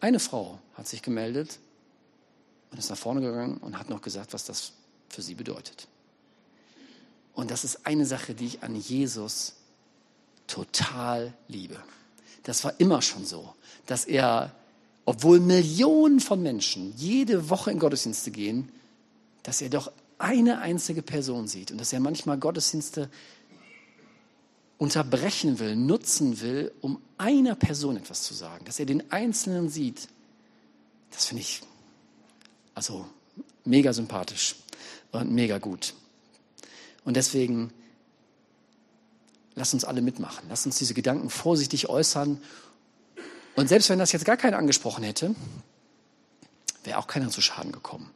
Eine 0.00 0.18
Frau 0.18 0.58
hat 0.74 0.88
sich 0.88 1.02
gemeldet 1.02 1.58
und 2.70 2.78
ist 2.78 2.90
nach 2.90 2.98
vorne 2.98 3.20
gegangen 3.20 3.58
und 3.58 3.78
hat 3.78 3.88
noch 3.88 4.02
gesagt, 4.02 4.32
was 4.32 4.44
das 4.44 4.72
für 5.08 5.22
sie 5.22 5.34
bedeutet. 5.34 5.86
Und 7.34 7.50
das 7.50 7.64
ist 7.64 7.86
eine 7.86 8.06
Sache, 8.06 8.34
die 8.34 8.46
ich 8.46 8.62
an 8.62 8.74
Jesus 8.74 9.54
total 10.46 11.32
liebe. 11.48 11.76
Das 12.42 12.64
war 12.64 12.78
immer 12.78 13.00
schon 13.00 13.24
so, 13.24 13.54
dass 13.86 14.04
er, 14.04 14.54
obwohl 15.04 15.40
Millionen 15.40 16.20
von 16.20 16.42
Menschen 16.42 16.92
jede 16.96 17.48
Woche 17.48 17.70
in 17.70 17.78
Gottesdienste 17.78 18.30
gehen, 18.30 18.70
dass 19.44 19.62
er 19.62 19.70
doch 19.70 19.92
eine 20.18 20.58
einzige 20.58 21.02
Person 21.02 21.48
sieht 21.48 21.70
und 21.70 21.78
dass 21.78 21.92
er 21.92 22.00
manchmal 22.00 22.38
Gottesdienste 22.38 23.10
unterbrechen 24.82 25.60
will, 25.60 25.76
nutzen 25.76 26.40
will, 26.40 26.72
um 26.80 27.00
einer 27.16 27.54
Person 27.54 27.96
etwas 27.96 28.24
zu 28.24 28.34
sagen, 28.34 28.64
dass 28.64 28.80
er 28.80 28.84
den 28.84 29.12
Einzelnen 29.12 29.68
sieht, 29.68 30.08
das 31.12 31.26
finde 31.26 31.42
ich 31.42 31.62
also 32.74 33.06
mega 33.64 33.92
sympathisch 33.92 34.56
und 35.12 35.30
mega 35.30 35.58
gut. 35.58 35.94
Und 37.04 37.16
deswegen 37.16 37.72
lass 39.54 39.72
uns 39.72 39.84
alle 39.84 40.02
mitmachen, 40.02 40.46
lass 40.48 40.66
uns 40.66 40.78
diese 40.78 40.94
Gedanken 40.94 41.30
vorsichtig 41.30 41.88
äußern. 41.88 42.42
Und 43.54 43.68
selbst 43.68 43.88
wenn 43.88 44.00
das 44.00 44.10
jetzt 44.10 44.24
gar 44.24 44.36
keiner 44.36 44.58
angesprochen 44.58 45.04
hätte, 45.04 45.36
wäre 46.82 46.98
auch 46.98 47.06
keiner 47.06 47.28
zu 47.28 47.40
Schaden 47.40 47.70
gekommen. 47.70 48.10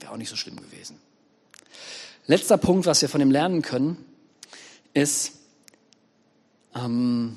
Wäre 0.00 0.12
auch 0.12 0.18
nicht 0.18 0.28
so 0.28 0.36
schlimm 0.36 0.56
gewesen. 0.56 0.98
Letzter 2.26 2.58
Punkt, 2.58 2.84
was 2.84 3.00
wir 3.00 3.08
von 3.08 3.22
ihm 3.22 3.30
lernen 3.30 3.62
können, 3.62 4.04
ist, 4.94 5.32
ähm, 6.74 7.36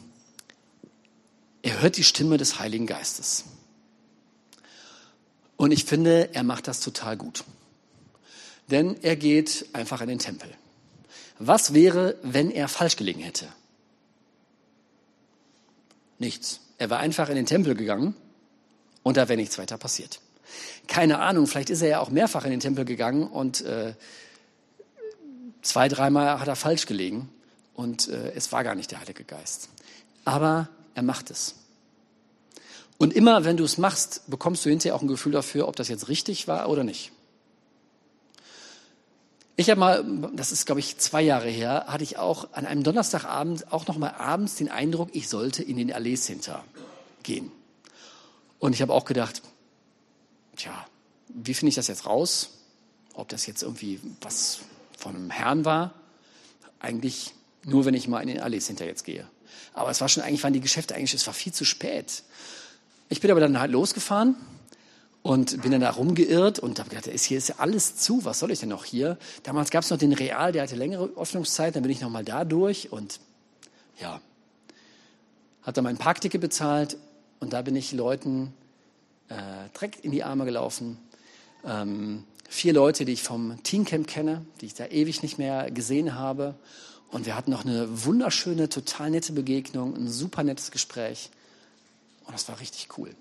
er 1.62 1.82
hört 1.82 1.98
die 1.98 2.04
Stimme 2.04 2.38
des 2.38 2.60
Heiligen 2.60 2.88
Geistes. 2.88 3.46
Und 5.56 5.72
ich 5.72 5.86
finde, 5.86 6.34
er 6.34 6.44
macht 6.44 6.68
das 6.68 6.82
total 6.82 7.16
gut. 7.16 7.46
Denn 8.70 9.02
er 9.02 9.16
geht 9.16 9.68
einfach 9.74 10.02
in 10.02 10.08
den 10.08 10.20
Tempel. 10.20 10.50
Was 11.40 11.74
wäre, 11.74 12.18
wenn 12.22 12.52
er 12.52 12.68
falsch 12.68 12.96
gelegen 12.96 13.22
hätte? 13.22 13.48
Nichts. 16.20 16.60
Er 16.78 16.90
war 16.90 17.00
einfach 17.00 17.30
in 17.30 17.36
den 17.36 17.46
Tempel 17.46 17.76
gegangen 17.76 18.16
und 19.04 19.18
da 19.18 19.30
wäre 19.30 19.38
nichts 19.38 19.58
weiter 19.58 19.78
passiert. 19.78 20.20
Keine 20.88 21.20
Ahnung, 21.20 21.48
vielleicht 21.48 21.70
ist 21.70 21.82
er 21.82 21.90
ja 21.90 22.00
auch 22.00 22.10
mehrfach 22.10 22.46
in 22.46 22.52
den 22.52 22.60
Tempel 22.60 22.86
gegangen 22.86 23.28
und 23.28 23.62
äh, 23.62 23.94
zwei, 25.62 25.88
dreimal 25.88 26.40
hat 26.40 26.48
er 26.48 26.56
falsch 26.56 26.86
gelegen 26.86 27.30
und 27.74 28.08
äh, 28.08 28.34
es 28.34 28.52
war 28.52 28.64
gar 28.64 28.76
nicht 28.76 28.92
der 28.92 29.00
Heilige 29.00 29.24
Geist. 29.24 29.70
Aber 30.26 30.70
er 30.96 31.04
macht 31.04 31.32
es. 31.32 31.56
Und 32.98 33.14
immer, 33.14 33.44
wenn 33.44 33.58
du 33.58 33.64
es 33.64 33.78
machst, 33.78 34.22
bekommst 34.28 34.66
du 34.66 34.70
hinterher 34.70 34.96
auch 34.96 35.02
ein 35.02 35.08
Gefühl 35.08 35.32
dafür, 35.32 35.68
ob 35.68 35.76
das 35.76 35.88
jetzt 35.88 36.08
richtig 36.08 36.48
war 36.48 36.70
oder 36.70 36.84
nicht. 36.84 37.12
Ich 39.56 39.70
habe 39.70 39.80
mal, 39.80 40.04
das 40.34 40.52
ist 40.52 40.66
glaube 40.66 40.80
ich 40.80 40.98
zwei 40.98 41.22
Jahre 41.22 41.50
her, 41.50 41.86
hatte 41.88 42.04
ich 42.04 42.18
auch 42.18 42.54
an 42.54 42.66
einem 42.66 42.84
Donnerstagabend 42.84 43.72
auch 43.72 43.86
noch 43.88 43.98
mal 43.98 44.12
abends 44.12 44.56
den 44.56 44.70
Eindruck, 44.70 45.10
ich 45.14 45.30
sollte 45.30 45.62
in 45.62 45.78
den 45.78 45.94
Allee 45.94 46.16
Center 46.16 46.64
gehen. 47.22 47.52
Und 48.58 48.74
ich 48.74 48.82
habe 48.82 48.94
auch 48.94 49.06
gedacht, 49.06 49.42
tja, 50.56 50.72
wie 51.28 51.54
finde 51.54 51.70
ich 51.70 51.76
das 51.76 51.88
jetzt 51.88 52.06
raus? 52.06 52.50
Ob 53.14 53.30
das 53.30 53.46
jetzt 53.46 53.62
irgendwie 53.62 54.00
was 54.22 54.60
von 54.98 55.16
einem 55.16 55.30
Herrn 55.30 55.66
war? 55.66 55.94
Eigentlich 56.80 57.34
nur, 57.66 57.86
wenn 57.86 57.94
ich 57.94 58.08
mal 58.08 58.22
in 58.22 58.28
den 58.28 58.40
Allee 58.40 58.60
Center 58.60 58.86
jetzt 58.86 59.04
gehe. 59.04 59.28
Aber 59.74 59.90
es 59.90 60.02
war 60.02 60.10
schon 60.10 60.24
eigentlich, 60.24 60.44
waren 60.44 60.54
die 60.54 60.62
Geschäfte 60.62 60.96
eigentlich, 60.96 61.14
es 61.14 61.26
war 61.28 61.34
viel 61.34 61.54
zu 61.54 61.66
spät. 61.66 62.24
Ich 63.10 63.22
bin 63.22 63.32
aber 63.32 63.40
dann 63.40 63.60
halt 63.60 63.72
losgefahren 63.72 64.36
und 65.22 65.62
bin 65.62 65.72
dann 65.72 65.82
da 65.82 65.92
rumgeirrt 65.92 66.60
und 66.60 66.80
habe 66.80 66.90
gedacht, 66.90 67.10
hier 67.10 67.38
ist 67.38 67.48
ja 67.48 67.56
alles 67.58 67.96
zu, 67.96 68.26
was 68.26 68.40
soll 68.40 68.52
ich 68.52 68.60
denn 68.60 68.70
noch 68.70 68.86
hier? 68.86 69.18
Damals 69.44 69.72
gab 69.72 69.84
es 69.84 69.90
noch 69.90 69.98
den 69.98 70.14
Real, 70.14 70.52
der 70.52 70.64
hatte 70.64 70.76
längere 70.76 71.10
Öffnungszeit, 71.16 71.76
dann 71.76 71.84
bin 71.84 71.92
ich 71.92 72.02
noch 72.02 72.10
mal 72.10 72.26
da 72.26 72.44
durch 72.44 72.92
und 72.92 73.20
ja, 74.00 74.22
hat 75.62 75.78
dann 75.78 75.86
mein 75.86 75.98
Parkticket 75.98 76.42
bezahlt 76.42 76.98
und 77.40 77.54
da 77.54 77.62
bin 77.62 77.76
ich 77.76 77.94
Leuten 77.94 78.54
äh, 79.30 79.36
direkt 79.74 80.04
in 80.04 80.12
die 80.12 80.24
Arme 80.24 80.46
gelaufen. 80.46 80.98
Ähm, 81.66 82.26
vier 82.50 82.74
Leute, 82.74 83.06
die 83.06 83.14
ich 83.14 83.24
vom 83.24 83.62
Teencamp 83.64 84.08
kenne, 84.08 84.46
die 84.60 84.66
ich 84.66 84.74
da 84.74 84.88
ewig 84.88 85.24
nicht 85.24 85.38
mehr 85.38 85.72
gesehen 85.72 86.16
habe. 86.16 86.56
Und 87.14 87.28
wir 87.28 87.36
hatten 87.36 87.52
noch 87.52 87.64
eine 87.64 88.06
wunderschöne, 88.06 88.70
total 88.70 89.12
nette 89.12 89.34
Begegnung, 89.34 89.96
ein 89.96 90.10
super 90.10 90.42
nettes 90.42 90.72
Gespräch. 90.72 91.30
Und 92.26 92.34
das 92.34 92.48
war 92.50 92.60
richtig 92.60 92.98
cool. 92.98 93.16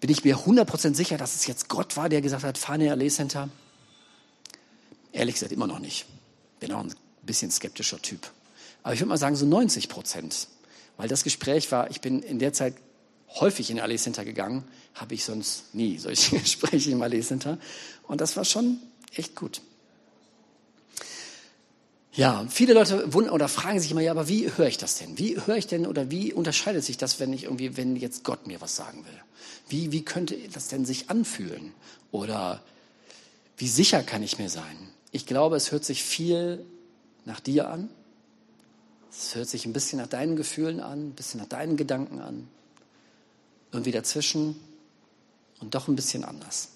Bin 0.00 0.10
ich 0.10 0.22
mir 0.22 0.36
100% 0.36 0.94
sicher, 0.94 1.16
dass 1.16 1.34
es 1.34 1.46
jetzt 1.46 1.70
Gott 1.70 1.96
war, 1.96 2.10
der 2.10 2.20
gesagt 2.20 2.44
hat, 2.44 2.58
fahr 2.58 2.74
in 2.74 2.90
Allee 2.90 3.08
Center? 3.08 3.48
Ehrlich 5.12 5.36
gesagt, 5.36 5.50
immer 5.50 5.66
noch 5.66 5.78
nicht. 5.78 6.04
Bin 6.60 6.72
auch 6.72 6.84
ein 6.84 6.92
bisschen 7.22 7.50
skeptischer 7.50 8.00
Typ. 8.02 8.30
Aber 8.82 8.92
ich 8.92 9.00
würde 9.00 9.08
mal 9.08 9.16
sagen, 9.16 9.36
so 9.36 9.46
90 9.46 9.88
Prozent. 9.88 10.46
Weil 10.98 11.08
das 11.08 11.24
Gespräch 11.24 11.72
war, 11.72 11.90
ich 11.90 12.02
bin 12.02 12.20
in 12.22 12.38
der 12.38 12.52
Zeit 12.52 12.74
häufig 13.30 13.70
in 13.70 13.80
Allee 13.80 13.96
Center 13.96 14.26
gegangen, 14.26 14.64
habe 14.92 15.14
ich 15.14 15.24
sonst 15.24 15.74
nie 15.74 15.96
solche 15.96 16.38
Gespräche 16.38 16.90
im 16.90 17.00
Allee 17.00 17.22
Center. 17.22 17.56
Und 18.02 18.20
das 18.20 18.36
war 18.36 18.44
schon 18.44 18.76
echt 19.14 19.34
gut. 19.34 19.62
Ja, 22.20 22.44
viele 22.50 22.74
Leute 22.74 23.14
wundern 23.14 23.32
oder 23.32 23.48
fragen 23.48 23.80
sich 23.80 23.92
immer, 23.92 24.02
ja, 24.02 24.10
aber 24.10 24.28
wie 24.28 24.52
höre 24.54 24.66
ich 24.66 24.76
das 24.76 24.96
denn? 24.96 25.16
Wie 25.18 25.40
höre 25.40 25.56
ich 25.56 25.68
denn 25.68 25.86
oder 25.86 26.10
wie 26.10 26.34
unterscheidet 26.34 26.84
sich 26.84 26.98
das, 26.98 27.18
wenn 27.18 27.32
ich 27.32 27.44
irgendwie, 27.44 27.78
wenn 27.78 27.96
jetzt 27.96 28.24
Gott 28.24 28.46
mir 28.46 28.60
was 28.60 28.76
sagen 28.76 29.06
will? 29.06 29.22
Wie, 29.70 29.90
wie 29.90 30.04
könnte 30.04 30.36
das 30.52 30.68
denn 30.68 30.84
sich 30.84 31.08
anfühlen? 31.08 31.72
Oder 32.12 32.62
wie 33.56 33.68
sicher 33.68 34.02
kann 34.02 34.22
ich 34.22 34.38
mir 34.38 34.50
sein? 34.50 34.90
Ich 35.12 35.24
glaube, 35.24 35.56
es 35.56 35.72
hört 35.72 35.86
sich 35.86 36.04
viel 36.04 36.62
nach 37.24 37.40
dir 37.40 37.70
an. 37.70 37.88
Es 39.10 39.34
hört 39.34 39.48
sich 39.48 39.64
ein 39.64 39.72
bisschen 39.72 39.98
nach 39.98 40.06
deinen 40.06 40.36
Gefühlen 40.36 40.80
an, 40.80 41.08
ein 41.08 41.12
bisschen 41.12 41.40
nach 41.40 41.48
deinen 41.48 41.78
Gedanken 41.78 42.20
an. 42.20 42.48
Irgendwie 43.72 43.92
dazwischen 43.92 44.60
und 45.60 45.74
doch 45.74 45.88
ein 45.88 45.96
bisschen 45.96 46.26
anders. 46.26 46.68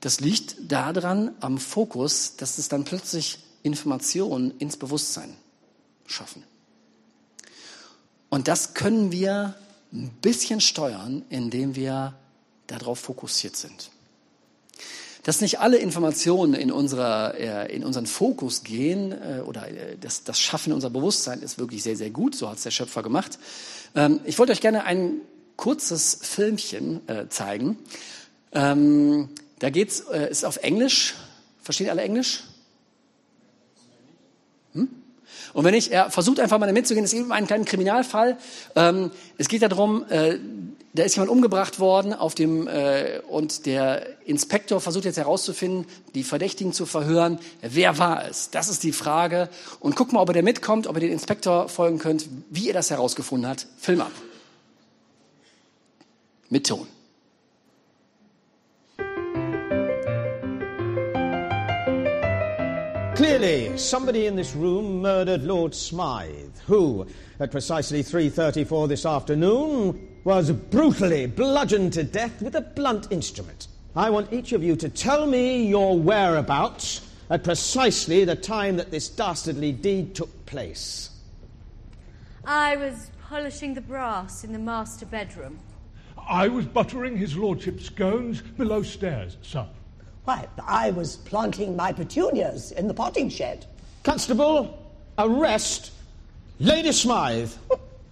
Das 0.02 0.19
liegt 0.19 0.71
daran 0.71 1.32
am 1.39 1.58
Fokus, 1.58 2.36
dass 2.36 2.60
es 2.60 2.69
dann 2.69 2.84
plötzlich 2.84 3.39
Informationen 3.63 4.54
ins 4.60 4.78
Bewusstsein 4.78 5.36
schaffen. 6.06 6.43
Und 8.30 8.47
das 8.47 8.75
können 8.75 9.12
wir 9.12 9.56
ein 9.91 10.12
bisschen 10.21 10.62
steuern, 10.62 11.25
indem 11.30 11.75
wir 11.75 12.13
darauf 12.67 12.99
fokussiert 12.99 13.56
sind. 13.56 13.89
Dass 15.23 15.41
nicht 15.41 15.60
alle 15.60 15.77
Informationen 15.77 16.53
in, 16.53 16.71
unserer, 16.71 17.36
äh, 17.36 17.75
in 17.75 17.84
unseren 17.84 18.05
Fokus 18.05 18.63
gehen 18.63 19.12
äh, 19.12 19.41
oder 19.41 19.67
äh, 19.67 19.97
das, 19.99 20.23
das 20.23 20.39
Schaffen 20.39 20.71
unserer 20.71 20.91
Bewusstsein 20.91 21.41
ist 21.41 21.60
wirklich 21.60 21.84
sehr, 21.84 21.97
sehr 21.97 22.10
gut. 22.10 22.36
So 22.36 22.49
hat 22.49 22.58
es 22.58 22.63
der 22.63 22.71
Schöpfer 22.71 23.03
gemacht. 23.03 23.38
Ähm, 23.95 24.21
ich 24.23 24.39
wollte 24.39 24.53
euch 24.53 24.62
gerne 24.62 24.86
ein 24.86 25.21
kurzes 25.58 26.19
Filmchen 26.21 27.01
zeigen. 27.27 27.77
Ähm, 28.53 29.27
da 29.60 29.69
geht's, 29.69 29.99
ist 29.99 30.45
auf 30.45 30.55
Englisch. 30.58 31.15
Verstehen 31.62 31.89
alle 31.89 32.01
Englisch? 32.01 32.45
Hm? 34.73 34.88
Und 35.53 35.65
wenn 35.65 35.73
ich, 35.73 35.91
er 35.91 36.12
versucht 36.12 36.39
einfach 36.39 36.59
mal 36.59 36.71
mitzugehen, 36.71 37.05
es 37.05 37.13
ist 37.13 37.19
eben 37.19 37.31
ein 37.31 37.47
kleiner 37.47 37.65
Kriminalfall. 37.65 38.38
Ähm, 38.75 39.12
es 39.38 39.47
geht 39.47 39.62
darum, 39.62 40.05
da 40.93 41.03
ist 41.03 41.15
jemand 41.15 41.31
umgebracht 41.31 41.79
worden 41.79 42.13
auf 42.13 42.33
dem, 42.33 42.67
äh, 42.67 43.19
und 43.29 43.65
der 43.65 44.05
Inspektor 44.25 44.81
versucht 44.81 45.05
jetzt 45.05 45.17
herauszufinden, 45.17 45.85
die 46.15 46.23
Verdächtigen 46.23 46.73
zu 46.73 46.85
verhören. 46.85 47.39
Wer 47.62 47.97
war 47.99 48.27
es? 48.27 48.49
Das 48.49 48.69
ist 48.69 48.83
die 48.83 48.91
Frage. 48.91 49.49
Und 49.79 49.95
guck 49.95 50.12
mal, 50.13 50.21
ob 50.21 50.29
er 50.29 50.33
da 50.33 50.41
mitkommt, 50.41 50.88
ob 50.88 50.95
ihr 50.95 51.01
den 51.01 51.12
Inspektor 51.12 51.69
folgen 51.69 51.99
könnt, 51.99 52.27
wie 52.49 52.67
er 52.69 52.73
das 52.73 52.89
herausgefunden 52.89 53.47
hat. 53.47 53.67
Film 53.77 54.01
ab. 54.01 54.12
Mit 56.49 56.67
Ton. 56.67 56.88
Clearly, 63.19 63.77
somebody 63.77 64.27
in 64.27 64.38
this 64.38 64.55
room 64.55 65.01
murdered 65.01 65.43
Lord 65.43 65.75
Smythe, 65.75 66.58
who, 66.67 67.05
at 67.41 67.51
precisely 67.51 68.01
3.34 68.01 68.88
this 68.88 69.05
afternoon, 69.05 70.08
was 70.23 70.51
brutally 70.51 71.25
bludgeoned 71.25 71.91
to 71.93 72.05
death 72.05 72.41
with 72.41 72.55
a 72.55 72.62
blunt 72.62 73.12
instrument. 73.12 73.67
I 73.93 74.10
want 74.10 74.32
each 74.32 74.53
of 74.53 74.63
you 74.63 74.77
to 74.77 74.88
tell 74.88 75.27
me 75.27 75.67
your 75.67 75.99
whereabouts 75.99 77.10
at 77.29 77.43
precisely 77.43 78.23
the 78.23 78.38
time 78.38 78.77
that 78.77 78.89
this 78.89 79.10
dastardly 79.10 79.73
deed 79.73 80.15
took 80.15 80.45
place. 80.45 81.10
I 82.45 82.77
was 82.77 83.12
polishing 83.27 83.73
the 83.73 83.82
brass 83.82 84.45
in 84.45 84.53
the 84.53 84.60
master 84.60 85.05
bedroom. 85.05 85.60
I 86.17 86.47
was 86.47 86.65
buttering 86.65 87.17
his 87.17 87.36
lordship's 87.36 87.88
scones 87.88 88.39
below 88.41 88.82
stairs, 88.82 89.36
sir. 89.41 89.67
Why, 90.29 90.47
I 90.63 90.91
was 90.91 91.15
planting 91.15 91.75
my 91.75 91.91
petunias 91.91 92.71
in 92.71 92.87
the 92.87 92.93
potting 92.93 93.29
shed. 93.29 93.65
Constable, 94.03 94.77
arrest 95.17 95.91
Lady 96.59 96.91
Smythe. 96.91 97.51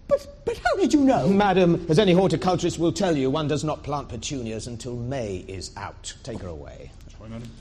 But, 0.08 0.26
but 0.44 0.58
how 0.58 0.78
did 0.78 0.96
you 0.96 1.02
know? 1.02 1.28
Madam, 1.28 1.86
as 1.90 2.00
any 2.00 2.14
horticulturist 2.14 2.80
will 2.80 2.92
tell 2.92 3.16
you, 3.16 3.30
one 3.30 3.48
does 3.48 3.64
not 3.64 3.84
plant 3.84 4.10
petunias 4.10 4.66
until 4.66 4.96
May 4.96 5.46
is 5.48 5.70
out. 5.78 6.12
Take 6.24 6.40
her 6.40 6.48
away. 6.48 6.90
Sorry, 7.16 7.30
madam. 7.30 7.52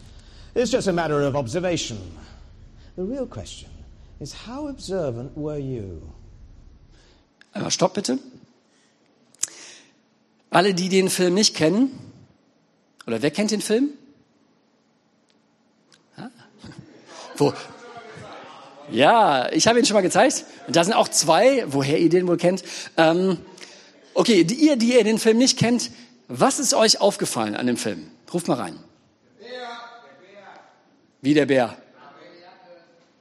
It's 0.55 0.71
just 0.71 0.89
a 0.89 0.93
matter 0.93 1.21
of 1.21 1.37
observation. 1.37 1.99
The 2.97 3.05
real 3.05 3.27
question 3.27 3.69
is 4.21 4.33
how 4.33 4.69
observant 4.69 5.37
were 5.37 5.59
you? 5.59 6.01
Einmal 7.55 7.71
Stopp 7.71 7.93
bitte. 7.93 8.19
Alle, 10.51 10.73
die 10.73 10.89
den 10.89 11.11
Film 11.11 11.35
nicht 11.35 11.55
kennen, 11.55 11.91
oder 13.07 13.21
wer 13.21 13.31
kennt 13.31 13.51
den 13.51 13.61
Film? 13.61 13.91
Wo? 17.37 17.53
Ja, 18.91 19.51
ich 19.53 19.67
habe 19.67 19.79
ihn 19.79 19.85
schon 19.85 19.95
mal 19.95 20.03
gezeigt. 20.03 20.45
Da 20.69 20.85
sind 20.85 20.95
auch 20.95 21.09
zwei, 21.09 21.65
woher 21.67 21.99
ihr 21.99 22.09
den 22.09 22.29
wohl 22.29 22.37
kennt. 22.37 22.63
Ähm, 22.97 23.39
okay, 24.15 24.45
die, 24.45 24.55
ihr, 24.55 24.77
die 24.77 24.95
ihr 24.95 25.05
den 25.05 25.19
Film 25.19 25.39
nicht 25.39 25.59
kennt, 25.59 25.91
was 26.29 26.59
ist 26.59 26.75
euch 26.75 27.01
aufgefallen 27.01 27.57
an 27.57 27.67
dem 27.67 27.77
Film? 27.77 28.11
Ruft 28.33 28.49
mal 28.49 28.55
rein. 28.55 28.79
Wie 31.21 31.35
der 31.35 31.47
Bär? 31.47 31.77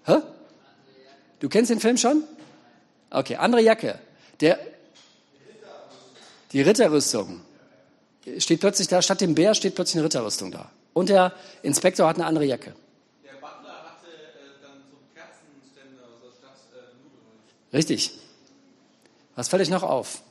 Hä? 0.05 0.17
Du 1.39 1.49
kennst 1.49 1.71
den 1.71 1.79
Film 1.79 1.97
schon? 1.97 2.23
Okay, 3.09 3.35
andere 3.35 3.61
Jacke. 3.61 3.97
Der, 4.41 4.59
die 6.51 6.61
Ritterrüstung. 6.61 7.41
Steht 8.37 8.59
plötzlich 8.59 8.87
da, 8.87 9.01
statt 9.01 9.21
dem 9.21 9.35
Bär 9.35 9.53
steht 9.55 9.75
plötzlich 9.75 9.97
eine 9.97 10.05
Ritterrüstung 10.05 10.51
da. 10.51 10.71
Und 10.93 11.09
der 11.09 11.33
Inspektor 11.63 12.07
hat 12.07 12.17
eine 12.17 12.25
andere 12.25 12.45
Jacke. 12.45 12.73
Der 13.23 13.33
Butler 13.33 13.83
hatte 13.83 14.07
äh, 14.07 14.61
dann 14.61 14.81
so 14.89 14.97
Kerzenständer 15.13 16.03
also 16.03 16.31
statt 16.37 16.57
äh, 16.73 16.95
Nudeln. 17.01 17.64
Richtig. 17.75 18.17
Was 19.35 19.49
fällt 19.49 19.61
euch 19.61 19.69
noch 19.69 19.83
auf? 19.83 20.23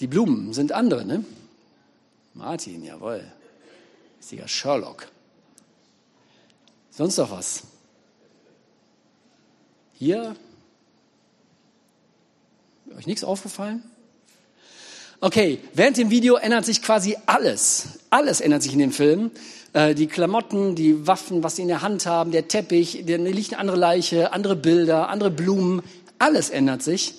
Die 0.00 0.06
Blumen 0.06 0.52
sind 0.52 0.72
andere, 0.72 1.06
ne? 1.06 1.24
Martin, 2.34 2.84
jawohl. 2.84 3.32
Richtiger 4.18 4.46
Sherlock. 4.46 5.08
Sonst 6.90 7.16
noch 7.16 7.30
was? 7.30 7.62
Hier? 9.94 10.36
Euch 12.94 13.06
nichts 13.06 13.24
aufgefallen? 13.24 13.82
Okay, 15.20 15.60
während 15.72 15.96
dem 15.96 16.10
Video 16.10 16.36
ändert 16.36 16.66
sich 16.66 16.82
quasi 16.82 17.16
alles. 17.26 18.00
Alles 18.10 18.40
ändert 18.40 18.62
sich 18.62 18.72
in 18.72 18.78
dem 18.78 18.92
Film. 18.92 19.30
Äh, 19.72 19.94
die 19.94 20.06
Klamotten, 20.06 20.74
die 20.74 21.06
Waffen, 21.06 21.42
was 21.42 21.56
sie 21.56 21.62
in 21.62 21.68
der 21.68 21.82
Hand 21.82 22.06
haben, 22.06 22.32
der 22.32 22.48
Teppich, 22.48 23.04
da 23.06 23.16
liegt 23.16 23.52
eine 23.52 23.60
andere 23.60 23.76
Leiche, 23.76 24.32
andere 24.32 24.56
Bilder, 24.56 25.08
andere 25.08 25.30
Blumen. 25.30 25.82
Alles 26.18 26.50
ändert 26.50 26.82
sich. 26.82 27.14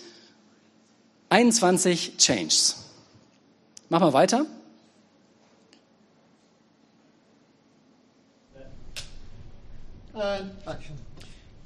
21 1.29 2.17
Changes. 2.17 2.85
Mach 3.89 3.99
mal 3.99 4.13
weiter. 4.13 4.45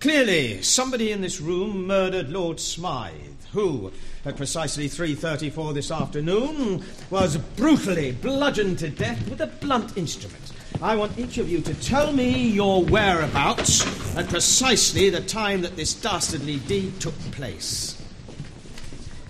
Clearly, 0.02 0.64
somebody 0.64 1.12
in 1.12 1.22
this 1.22 1.40
room 1.40 1.86
murdered 1.86 2.32
Lord 2.32 2.60
Smythe, 2.60 3.14
who, 3.52 3.92
at 4.26 4.36
precisely 4.36 4.90
3.34 4.90 5.76
this 5.76 5.92
afternoon, 5.92 6.84
was 7.12 7.38
brutally 7.38 8.12
bludgeoned 8.12 8.80
to 8.80 8.90
death 8.90 9.30
with 9.30 9.42
a 9.42 9.46
blunt 9.46 9.96
instrument. 10.00 10.54
I 10.82 10.96
want 10.96 11.20
each 11.20 11.38
of 11.38 11.48
you 11.48 11.62
to 11.62 11.76
tell 11.76 12.14
me 12.14 12.48
your 12.48 12.84
whereabouts 12.84 13.86
at 14.18 14.28
precisely 14.28 15.12
the 15.12 15.22
time 15.22 15.62
that 15.62 15.76
this 15.76 15.94
dastardly 15.94 16.58
deed 16.62 17.00
took 17.00 17.14
place. 17.34 18.04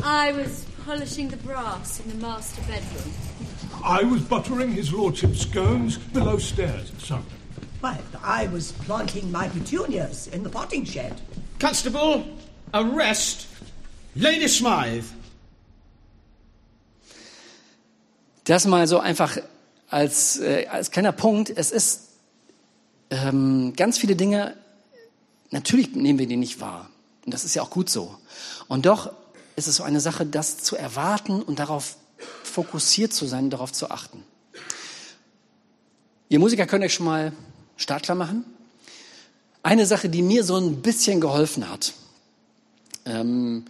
I 0.02 0.32
was 0.32 0.66
polishing 0.86 1.28
the 1.28 1.38
brass 1.38 2.00
in 2.00 2.12
the 2.12 2.26
master 2.26 2.62
bedroom. 2.62 3.14
I 3.84 4.04
was 4.04 4.22
buttering 4.22 4.72
his 4.72 4.94
lordship's 4.94 5.42
scones 5.42 5.98
below 5.98 6.38
stairs, 6.38 6.94
sir. 6.98 7.20
Why, 7.82 7.98
I 8.24 8.48
was 8.54 8.74
planting 8.86 9.32
my 9.32 9.48
petunias 9.48 10.28
in 10.28 10.44
the 10.44 10.50
potting 10.50 10.86
shed. 10.86 11.20
Constable, 11.60 12.24
arrest 12.74 13.48
Lady 14.16 14.48
Smythe. 14.48 15.06
Das 18.44 18.66
mal 18.68 18.86
so 18.86 19.00
einfach 19.00 19.38
als, 19.90 20.40
äh, 20.40 20.68
als 20.68 20.92
kleiner 20.92 21.12
Punkt. 21.12 21.50
Es 21.50 21.72
ist 21.72 22.10
ähm, 23.10 23.74
ganz 23.76 23.98
viele 23.98 24.16
Dinge, 24.16 24.56
natürlich 25.50 25.96
nehmen 25.96 26.20
wir 26.20 26.28
die 26.28 26.38
nicht 26.38 26.60
wahr. 26.60 26.88
Und 27.26 27.34
das 27.34 27.46
ist 27.46 27.56
ja 27.56 27.64
auch 27.64 27.72
gut 27.72 27.90
so. 27.90 28.16
Und 28.68 28.86
doch 28.86 29.12
ist 29.56 29.68
es 29.68 29.78
so 29.78 29.84
eine 29.84 30.02
Sache, 30.02 30.26
das 30.28 30.60
zu 30.60 30.76
erwarten 30.76 31.42
und 31.42 31.58
darauf 31.58 31.98
fokussiert 32.44 33.12
zu 33.12 33.26
sein, 33.26 33.50
darauf 33.50 33.72
zu 33.72 33.90
achten. 33.90 34.24
Ihr 36.30 36.38
Musiker 36.38 36.68
könnt 36.68 36.84
euch 36.84 36.94
schon 36.94 37.08
mal 37.08 37.34
startklar 37.82 38.16
machen. 38.16 38.46
Eine 39.64 39.86
Sache, 39.86 40.10
die 40.10 40.22
mir 40.22 40.44
so 40.44 40.58
ein 40.58 40.82
bisschen 40.82 41.22
geholfen 41.22 41.70
hat, 41.70 41.94
ähm, 43.06 43.66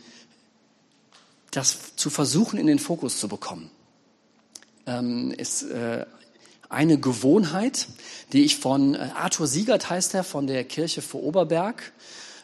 das 1.52 1.96
zu 1.96 2.10
versuchen, 2.10 2.58
in 2.58 2.68
den 2.68 2.80
Fokus 2.80 3.20
zu 3.20 3.28
bekommen, 3.28 3.70
ähm, 4.86 5.32
ist 5.32 5.64
äh, 5.64 6.06
eine 6.70 6.98
Gewohnheit, 6.98 7.88
die 8.32 8.44
ich 8.44 8.58
von 8.58 8.96
äh, 8.96 9.10
Arthur 9.16 9.48
Siegert 9.48 9.90
heißt 9.90 10.14
er, 10.14 10.24
von 10.24 10.48
der 10.48 10.64
Kirche 10.64 11.02
vor 11.02 11.22
Oberberg. 11.24 11.92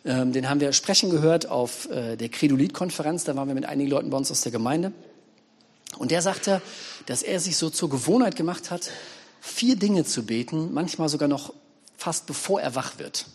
Ähm, 0.04 0.34
den 0.34 0.50
haben 0.50 0.60
wir 0.60 0.74
sprechen 0.74 1.10
gehört 1.10 1.48
auf 1.48 1.90
äh, 1.90 2.18
der 2.18 2.30
Credolit-Konferenz. 2.30 3.24
Da 3.24 3.36
waren 3.36 3.48
wir 3.48 3.56
mit 3.56 3.66
einigen 3.66 3.90
Leuten 3.90 4.10
bei 4.10 4.18
uns 4.18 4.30
aus 4.30 4.42
der 4.42 4.52
Gemeinde. 4.52 4.92
Und 5.98 6.12
der 6.12 6.22
sagte, 6.22 6.62
dass 7.06 7.24
er 7.24 7.40
sich 7.40 7.58
so 7.58 7.70
zur 7.70 7.90
Gewohnheit 7.90 8.36
gemacht 8.36 8.70
hat, 8.70 8.90
vier 9.42 9.76
Dinge 9.76 10.04
zu 10.04 10.26
beten, 10.26 10.74
manchmal 10.74 11.10
sogar 11.10 11.28
noch 11.28 11.54
fast 11.98 12.26
bevor 12.26 12.62
er 12.62 12.76
wach 12.76 13.00
wird. 13.00 13.26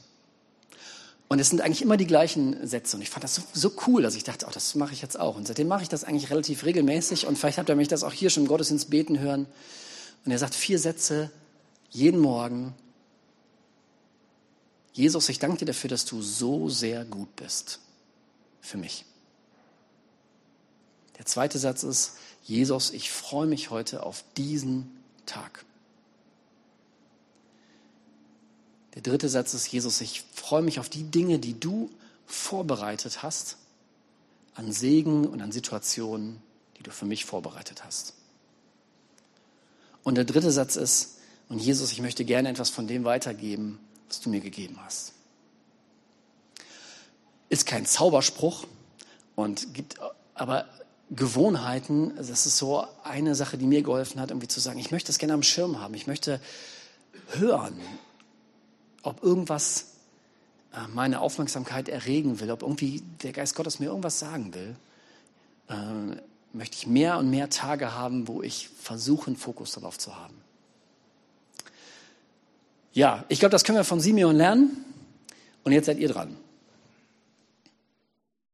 Und 1.29 1.39
es 1.39 1.49
sind 1.49 1.63
eigentlich 1.63 1.81
immer 1.81 1.97
die 1.97 2.07
gleichen 2.07 2.67
Sätze. 2.67 2.97
Und 2.97 3.03
ich 3.03 3.09
fand 3.09 3.25
das 3.25 3.37
so, 3.37 3.43
so 3.55 3.73
cool, 3.87 4.03
dass 4.03 4.15
ich 4.15 4.23
dachte, 4.23 4.45
oh, 4.47 4.53
das 4.53 4.75
mache 4.75 4.93
ich 4.93 5.01
jetzt 5.01 5.19
auch. 5.19 5.37
Und 5.37 5.47
seitdem 5.47 5.67
mache 5.67 5.83
ich 5.83 5.89
das 5.89 6.05
eigentlich 6.05 6.31
relativ 6.31 6.65
regelmäßig. 6.65 7.27
Und 7.27 7.39
vielleicht 7.39 7.57
habt 7.57 7.71
ihr 7.71 7.75
mich 7.75 7.89
das 7.89 8.05
auch 8.05 8.13
hier 8.13 8.29
schon 8.29 8.43
im 8.43 8.49
Gottesdienst 8.49 8.91
beten 8.91 9.19
hören. 9.19 9.47
Und 10.27 10.31
er 10.31 10.39
sagt 10.39 10.55
vier 10.55 10.79
Sätze 10.79 11.31
jeden 11.89 12.21
Morgen. 12.21 12.75
Jesus, 14.93 15.31
ich 15.31 15.39
danke 15.39 15.59
dir 15.59 15.65
dafür, 15.65 15.89
dass 15.89 16.05
du 16.05 16.21
so 16.21 16.69
sehr 16.69 17.07
gut 17.07 17.35
bist 17.37 17.81
für 18.61 18.77
mich. 18.77 19.07
Der 21.17 21.25
zweite 21.25 21.59
Satz 21.59 21.83
ist, 21.83 22.19
Jesus, 22.45 22.91
ich 22.91 23.11
freue 23.11 23.47
mich 23.47 23.71
heute 23.71 24.03
auf 24.03 24.23
diesen 24.37 24.91
Tag. 25.25 25.65
Der 28.95 29.03
dritte 29.03 29.29
Satz 29.29 29.55
ist, 29.55 29.69
Jesus, 29.69 30.01
ich 30.01 30.23
freue 30.35 30.63
mich 30.63 30.79
auf 30.79 30.89
die 30.89 31.05
Dinge, 31.05 31.39
die 31.39 31.59
du 31.59 31.91
vorbereitet 32.27 33.23
hast, 33.23 33.57
an 34.55 34.71
Segen 34.73 35.27
und 35.27 35.41
an 35.41 35.53
Situationen, 35.53 36.43
die 36.79 36.83
du 36.83 36.91
für 36.91 37.07
mich 37.07 37.25
vorbereitet 37.25 37.85
hast. 37.85 38.15
Und 40.03 40.17
der 40.17 40.25
dritte 40.25 40.51
Satz 40.51 40.77
ist, 40.77 41.19
und 41.49 41.59
Jesus, 41.59 41.93
ich 41.93 42.01
möchte 42.01 42.25
gerne 42.25 42.49
etwas 42.49 42.71
von 42.71 42.87
dem 42.87 43.05
weitergeben, 43.05 43.79
was 44.09 44.21
du 44.21 44.31
mir 44.31 44.41
gegeben 44.41 44.79
hast. 44.85 45.13
Ist 47.49 47.67
kein 47.67 47.87
Zauberspruch 47.87 48.67
und 49.37 49.75
gibt 49.75 49.97
aber 50.35 50.67
Gewohnheiten, 51.11 52.15
das 52.17 52.47
ist 52.47 52.57
so 52.57 52.87
eine 53.05 53.35
Sache, 53.35 53.59
die 53.59 53.67
mir 53.67 53.83
geholfen 53.83 54.21
hat, 54.21 54.31
irgendwie 54.31 54.49
zu 54.49 54.61
sagen, 54.61 54.79
ich 54.79 54.91
möchte 54.91 55.09
das 55.09 55.19
gerne 55.19 55.35
am 55.35 55.43
Schirm 55.43 55.79
haben, 55.79 55.93
ich 55.93 56.07
möchte 56.07 56.41
hören, 57.33 57.79
ob 59.03 59.23
irgendwas 59.23 59.93
äh, 60.73 60.89
meine 60.93 61.21
Aufmerksamkeit 61.21 61.89
erregen 61.89 62.41
will, 62.41 62.51
ob 62.51 62.63
irgendwie 62.63 63.03
der 63.23 63.33
Geist 63.33 63.55
Gottes 63.55 63.79
mir 63.79 63.87
irgendwas 63.87 64.19
sagen 64.19 64.55
will, 64.55 64.77
äh, 65.69 66.17
möchte 66.53 66.77
ich 66.77 66.87
mehr 66.87 67.19
und 67.19 67.31
mehr 67.31 67.51
Tage 67.51 67.95
haben, 67.95 68.29
wo 68.29 68.43
ich 68.43 68.69
versuche, 68.69 69.29
einen 69.29 69.37
Fokus 69.37 69.73
darauf 69.73 69.99
zu 69.99 70.17
haben. 70.17 70.35
Ja, 72.93 73.25
ich 73.29 73.39
glaube, 73.39 73.53
das 73.53 73.65
können 73.65 73.79
wir 73.79 73.85
von 73.85 74.01
Simeon 74.01 74.37
lernen. 74.37 74.85
Und 75.65 75.73
jetzt 75.73 75.87
seid 75.87 75.99
ihr 75.99 76.09
dran. 76.09 76.37